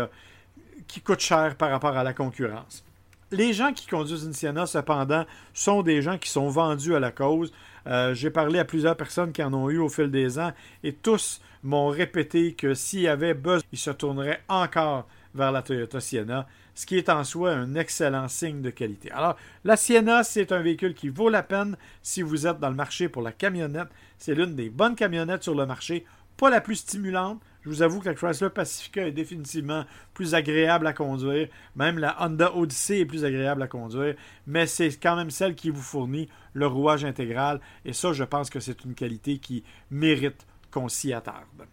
coûte 1.04 1.20
cher 1.20 1.56
par 1.56 1.72
rapport 1.72 1.98
à 1.98 2.04
la 2.04 2.14
concurrence. 2.14 2.86
Les 3.32 3.54
gens 3.54 3.74
qui 3.74 3.88
conduisent 3.88 4.24
une 4.24 4.34
Sienna, 4.34 4.68
cependant, 4.68 5.26
sont 5.54 5.82
des 5.82 6.04
gens 6.04 6.20
qui 6.20 6.30
sont 6.30 6.48
vendus 6.48 6.96
à 6.96 7.00
la 7.00 7.12
cause. 7.12 7.52
Euh, 7.88 8.14
j'ai 8.14 8.30
parlé 8.30 8.60
à 8.60 8.66
plusieurs 8.66 8.96
personnes 8.96 9.32
qui 9.32 9.42
en 9.42 9.54
ont 9.54 9.70
eu 9.72 9.80
au 9.80 9.90
fil 9.90 10.12
des 10.12 10.38
ans 10.38 10.54
et 10.84 10.94
tous 10.94 11.42
m'ont 11.66 11.88
répété 11.88 12.54
que 12.54 12.74
s'il 12.74 13.02
y 13.02 13.08
avait 13.08 13.34
besoin, 13.34 13.68
ils 13.72 13.80
se 13.80 13.92
tourneraient 13.92 14.42
encore 14.48 15.08
vers 15.34 15.52
la 15.52 15.62
Toyota 15.62 16.00
Sienna, 16.00 16.48
ce 16.76 16.86
qui 16.86 16.98
est 16.98 17.10
en 17.10 17.24
soi 17.24 17.52
un 17.52 17.76
excellent 17.76 18.28
signe 18.28 18.62
de 18.62 18.70
qualité. 18.70 19.12
Alors, 19.12 19.36
la 19.64 19.76
Sienna, 19.76 20.24
c'est 20.24 20.52
un 20.52 20.62
véhicule 20.62 20.94
qui 20.94 21.10
vaut 21.10 21.30
la 21.30 21.44
peine 21.44 21.76
si 22.02 22.22
vous 22.22 22.48
êtes 22.48 22.60
dans 22.60 22.70
le 22.70 22.76
marché 22.76 23.10
pour 23.10 23.22
la 23.22 23.32
camionnette. 23.32 23.90
C'est 24.18 24.36
l'une 24.36 24.56
des 24.56 24.70
bonnes 24.70 24.96
camionnettes 24.96 25.44
sur 25.44 25.56
le 25.56 25.66
marché, 25.66 26.06
pas 26.38 26.50
la 26.50 26.62
plus 26.62 26.76
stimulante, 26.76 27.42
je 27.66 27.72
vous 27.72 27.82
avoue 27.82 28.00
que 28.00 28.10
la 28.10 28.14
Chrysler 28.14 28.52
Pacifica 28.52 29.08
est 29.08 29.12
définitivement 29.12 29.86
plus 30.14 30.36
agréable 30.36 30.86
à 30.86 30.94
conduire. 30.94 31.48
Même 31.76 31.98
la 31.98 32.16
Honda 32.24 32.56
Odyssey 32.56 33.00
est 33.00 33.06
plus 33.06 33.26
agréable 33.26 33.64
à 33.64 33.68
conduire. 33.68 34.14
Mais 34.46 34.68
c'est 34.68 34.92
quand 35.02 35.16
même 35.16 35.32
celle 35.32 35.56
qui 35.56 35.72
vous 35.72 35.82
fournit 35.82 36.30
le 36.54 36.68
rouage 36.68 37.06
intégral. 37.06 37.60
Et 37.84 37.92
ça, 37.92 38.14
je 38.14 38.24
pense 38.24 38.52
que 38.52 38.60
c'est 38.60 38.86
une 38.86 38.94
qualité 38.94 39.40
qui 39.40 39.64
mérite 39.90 40.46
qu'on 40.76 40.90
s'y 40.90 41.14
attarde. 41.14 41.66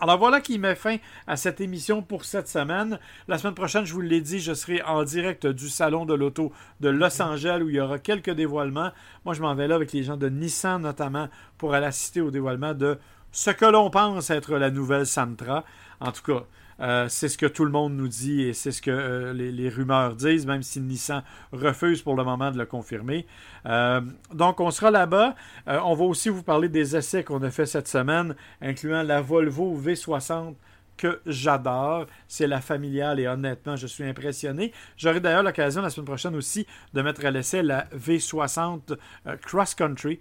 Alors 0.00 0.18
voilà 0.18 0.40
qui 0.40 0.58
met 0.58 0.74
fin 0.74 0.96
à 1.26 1.36
cette 1.36 1.60
émission 1.60 2.02
pour 2.02 2.24
cette 2.24 2.48
semaine. 2.48 2.98
La 3.28 3.38
semaine 3.38 3.54
prochaine, 3.54 3.84
je 3.84 3.92
vous 3.92 4.00
l'ai 4.00 4.20
dit, 4.20 4.40
je 4.40 4.54
serai 4.54 4.82
en 4.82 5.04
direct 5.04 5.46
du 5.46 5.68
Salon 5.68 6.04
de 6.04 6.14
l'Auto 6.14 6.52
de 6.80 6.88
Los 6.88 7.22
Angeles 7.22 7.62
où 7.62 7.68
il 7.68 7.76
y 7.76 7.80
aura 7.80 7.98
quelques 7.98 8.30
dévoilements. 8.30 8.90
Moi, 9.24 9.34
je 9.34 9.42
m'en 9.42 9.54
vais 9.54 9.68
là 9.68 9.76
avec 9.76 9.92
les 9.92 10.02
gens 10.02 10.16
de 10.16 10.28
Nissan 10.28 10.82
notamment 10.82 11.28
pour 11.58 11.74
aller 11.74 11.86
assister 11.86 12.20
au 12.20 12.30
dévoilement 12.30 12.74
de 12.74 12.98
ce 13.30 13.50
que 13.50 13.66
l'on 13.66 13.90
pense 13.90 14.30
être 14.30 14.56
la 14.56 14.70
nouvelle 14.70 15.06
Santra. 15.06 15.64
En 16.00 16.10
tout 16.10 16.22
cas, 16.22 16.44
euh, 16.80 17.08
c'est 17.08 17.28
ce 17.28 17.36
que 17.36 17.46
tout 17.46 17.64
le 17.64 17.70
monde 17.70 17.94
nous 17.94 18.08
dit 18.08 18.42
et 18.42 18.52
c'est 18.52 18.70
ce 18.70 18.80
que 18.80 18.90
euh, 18.90 19.32
les, 19.32 19.68
rumeurs 19.68 20.14
disent, 20.14 20.46
même 20.46 20.62
si 20.62 20.80
Nissan 20.80 21.22
refuse 21.52 22.02
pour 22.02 22.14
le 22.14 22.24
moment 22.24 22.50
de 22.50 22.58
le 22.58 22.66
confirmer. 22.66 23.26
Euh, 23.66 24.00
donc, 24.32 24.60
on 24.60 24.70
sera 24.70 24.90
là-bas. 24.90 25.34
on 25.66 25.94
va 25.94 26.04
aussi 26.04 26.28
vous 26.28 26.42
parler 26.42 26.68
des 26.68 26.96
essais 26.96 27.24
qu'on 27.24 27.42
a 27.42 27.50
fait 27.50 27.66
cette 27.66 27.88
semaine, 27.88 28.34
incluant 28.60 29.02
la 29.02 29.20
Volvo 29.20 29.76
V60 29.80 30.54
que 30.96 31.20
j'adore. 31.26 32.06
C'est 32.26 32.46
la 32.48 32.60
familiale 32.60 33.20
et 33.20 33.28
honnêtement, 33.28 33.76
je 33.76 33.86
suis 33.86 34.04
impressionné. 34.04 34.72
J'aurai 34.96 35.20
d'ailleurs 35.20 35.44
l'occasion 35.44 35.80
la 35.80 35.90
semaine 35.90 36.06
prochaine 36.06 36.34
aussi 36.34 36.66
de 36.92 37.02
mettre 37.02 37.24
à 37.24 37.30
l'essai 37.30 37.62
la 37.62 37.86
V60 37.96 38.96
euh, 39.26 39.36
Cross 39.36 39.74
Country. 39.74 40.20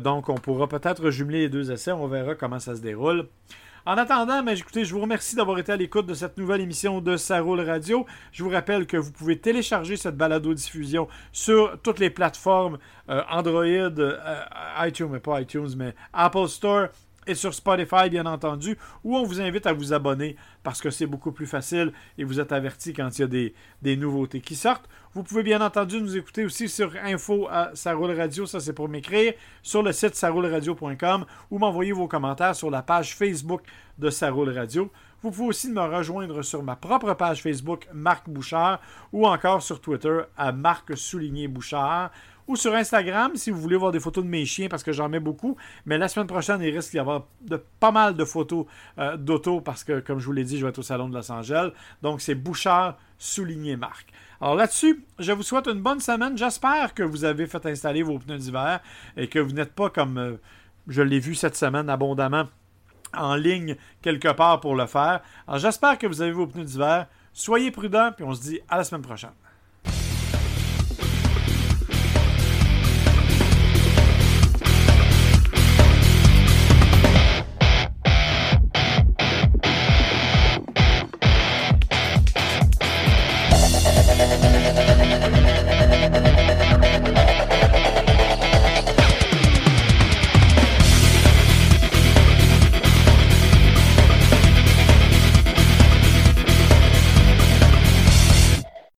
Donc, 0.00 0.28
on 0.28 0.36
pourra 0.36 0.68
peut-être 0.68 1.10
jumeler 1.10 1.40
les 1.40 1.48
deux 1.48 1.72
essais. 1.72 1.90
On 1.90 2.06
verra 2.06 2.36
comment 2.36 2.60
ça 2.60 2.76
se 2.76 2.80
déroule. 2.80 3.26
En 3.86 3.98
attendant, 3.98 4.42
mais 4.42 4.58
écoutez, 4.58 4.86
je 4.86 4.94
vous 4.94 5.00
remercie 5.02 5.36
d'avoir 5.36 5.58
été 5.58 5.70
à 5.70 5.76
l'écoute 5.76 6.06
de 6.06 6.14
cette 6.14 6.38
nouvelle 6.38 6.62
émission 6.62 7.02
de 7.02 7.18
Saroule 7.18 7.60
Radio. 7.60 8.06
Je 8.32 8.42
vous 8.42 8.48
rappelle 8.48 8.86
que 8.86 8.96
vous 8.96 9.12
pouvez 9.12 9.38
télécharger 9.38 9.98
cette 9.98 10.16
balado-diffusion 10.16 11.06
sur 11.32 11.78
toutes 11.82 11.98
les 11.98 12.08
plateformes 12.08 12.78
euh, 13.10 13.20
Android, 13.30 13.66
iTunes, 14.78 15.10
mais 15.10 15.20
pas 15.20 15.42
iTunes, 15.42 15.68
mais 15.76 15.94
Apple 16.14 16.48
Store, 16.48 16.86
et 17.26 17.34
sur 17.34 17.54
Spotify, 17.54 18.08
bien 18.10 18.26
entendu, 18.26 18.76
où 19.02 19.16
on 19.16 19.24
vous 19.24 19.40
invite 19.40 19.66
à 19.66 19.72
vous 19.72 19.92
abonner 19.92 20.36
parce 20.62 20.80
que 20.80 20.90
c'est 20.90 21.06
beaucoup 21.06 21.32
plus 21.32 21.46
facile 21.46 21.92
et 22.18 22.24
vous 22.24 22.40
êtes 22.40 22.52
averti 22.52 22.92
quand 22.92 23.18
il 23.18 23.20
y 23.20 23.24
a 23.24 23.50
des, 23.82 23.96
nouveautés 23.96 24.40
qui 24.40 24.56
sortent. 24.56 24.88
Vous 25.14 25.22
pouvez 25.22 25.42
bien 25.42 25.60
entendu 25.60 26.00
nous 26.00 26.16
écouter 26.16 26.44
aussi 26.44 26.68
sur 26.68 26.92
info 27.04 27.46
à 27.50 27.70
Saroule 27.74 28.18
Radio, 28.18 28.46
ça 28.46 28.60
c'est 28.60 28.72
pour 28.72 28.88
m'écrire, 28.88 29.34
sur 29.62 29.82
le 29.82 29.92
site 29.92 30.14
sarouleradio.com 30.14 31.24
ou 31.50 31.58
m'envoyer 31.58 31.92
vos 31.92 32.08
commentaires 32.08 32.56
sur 32.56 32.70
la 32.70 32.82
page 32.82 33.14
Facebook 33.14 33.62
de 33.98 34.10
Saroule 34.10 34.50
Radio. 34.50 34.90
Vous 35.22 35.30
pouvez 35.30 35.48
aussi 35.48 35.70
me 35.70 35.80
rejoindre 35.80 36.42
sur 36.42 36.62
ma 36.62 36.76
propre 36.76 37.14
page 37.14 37.40
Facebook, 37.40 37.88
Marc 37.94 38.28
Bouchard, 38.28 38.80
ou 39.10 39.26
encore 39.26 39.62
sur 39.62 39.80
Twitter 39.80 40.20
à 40.36 40.52
Marc 40.52 40.96
Souligné 40.98 41.48
Bouchard 41.48 42.10
ou 42.46 42.56
sur 42.56 42.74
Instagram 42.74 43.32
si 43.34 43.50
vous 43.50 43.60
voulez 43.60 43.76
voir 43.76 43.92
des 43.92 44.00
photos 44.00 44.24
de 44.24 44.28
mes 44.28 44.44
chiens 44.44 44.68
parce 44.68 44.82
que 44.82 44.92
j'en 44.92 45.08
mets 45.08 45.20
beaucoup. 45.20 45.56
Mais 45.86 45.98
la 45.98 46.08
semaine 46.08 46.26
prochaine, 46.26 46.60
il 46.62 46.74
risque 46.74 46.92
d'y 46.92 46.98
avoir 46.98 47.26
pas 47.80 47.90
mal 47.90 48.14
de 48.14 48.24
photos 48.24 48.66
euh, 48.98 49.16
d'auto 49.16 49.60
parce 49.60 49.84
que, 49.84 50.00
comme 50.00 50.18
je 50.18 50.26
vous 50.26 50.32
l'ai 50.32 50.44
dit, 50.44 50.58
je 50.58 50.64
vais 50.64 50.70
être 50.70 50.78
au 50.78 50.82
Salon 50.82 51.08
de 51.08 51.14
Los 51.14 51.30
Angeles. 51.30 51.70
Donc, 52.02 52.20
c'est 52.20 52.34
Bouchard 52.34 52.98
souligné 53.18 53.76
Marc. 53.76 54.08
Alors 54.40 54.56
là-dessus, 54.56 55.04
je 55.18 55.32
vous 55.32 55.42
souhaite 55.42 55.66
une 55.68 55.80
bonne 55.80 56.00
semaine. 56.00 56.36
J'espère 56.36 56.92
que 56.92 57.02
vous 57.02 57.24
avez 57.24 57.46
fait 57.46 57.64
installer 57.66 58.02
vos 58.02 58.18
pneus 58.18 58.38
d'hiver 58.38 58.80
et 59.16 59.28
que 59.28 59.38
vous 59.38 59.52
n'êtes 59.52 59.72
pas 59.72 59.88
comme 59.90 60.18
euh, 60.18 60.36
je 60.88 61.02
l'ai 61.02 61.20
vu 61.20 61.34
cette 61.34 61.56
semaine 61.56 61.88
abondamment 61.88 62.44
en 63.16 63.36
ligne 63.36 63.76
quelque 64.02 64.32
part 64.32 64.60
pour 64.60 64.74
le 64.74 64.86
faire. 64.86 65.20
Alors 65.46 65.60
j'espère 65.60 65.98
que 65.98 66.06
vous 66.06 66.20
avez 66.20 66.32
vos 66.32 66.46
pneus 66.46 66.64
d'hiver. 66.64 67.06
Soyez 67.32 67.70
prudents, 67.70 68.10
puis 68.14 68.24
on 68.24 68.34
se 68.34 68.42
dit 68.42 68.60
à 68.68 68.76
la 68.76 68.84
semaine 68.84 69.02
prochaine. 69.02 69.32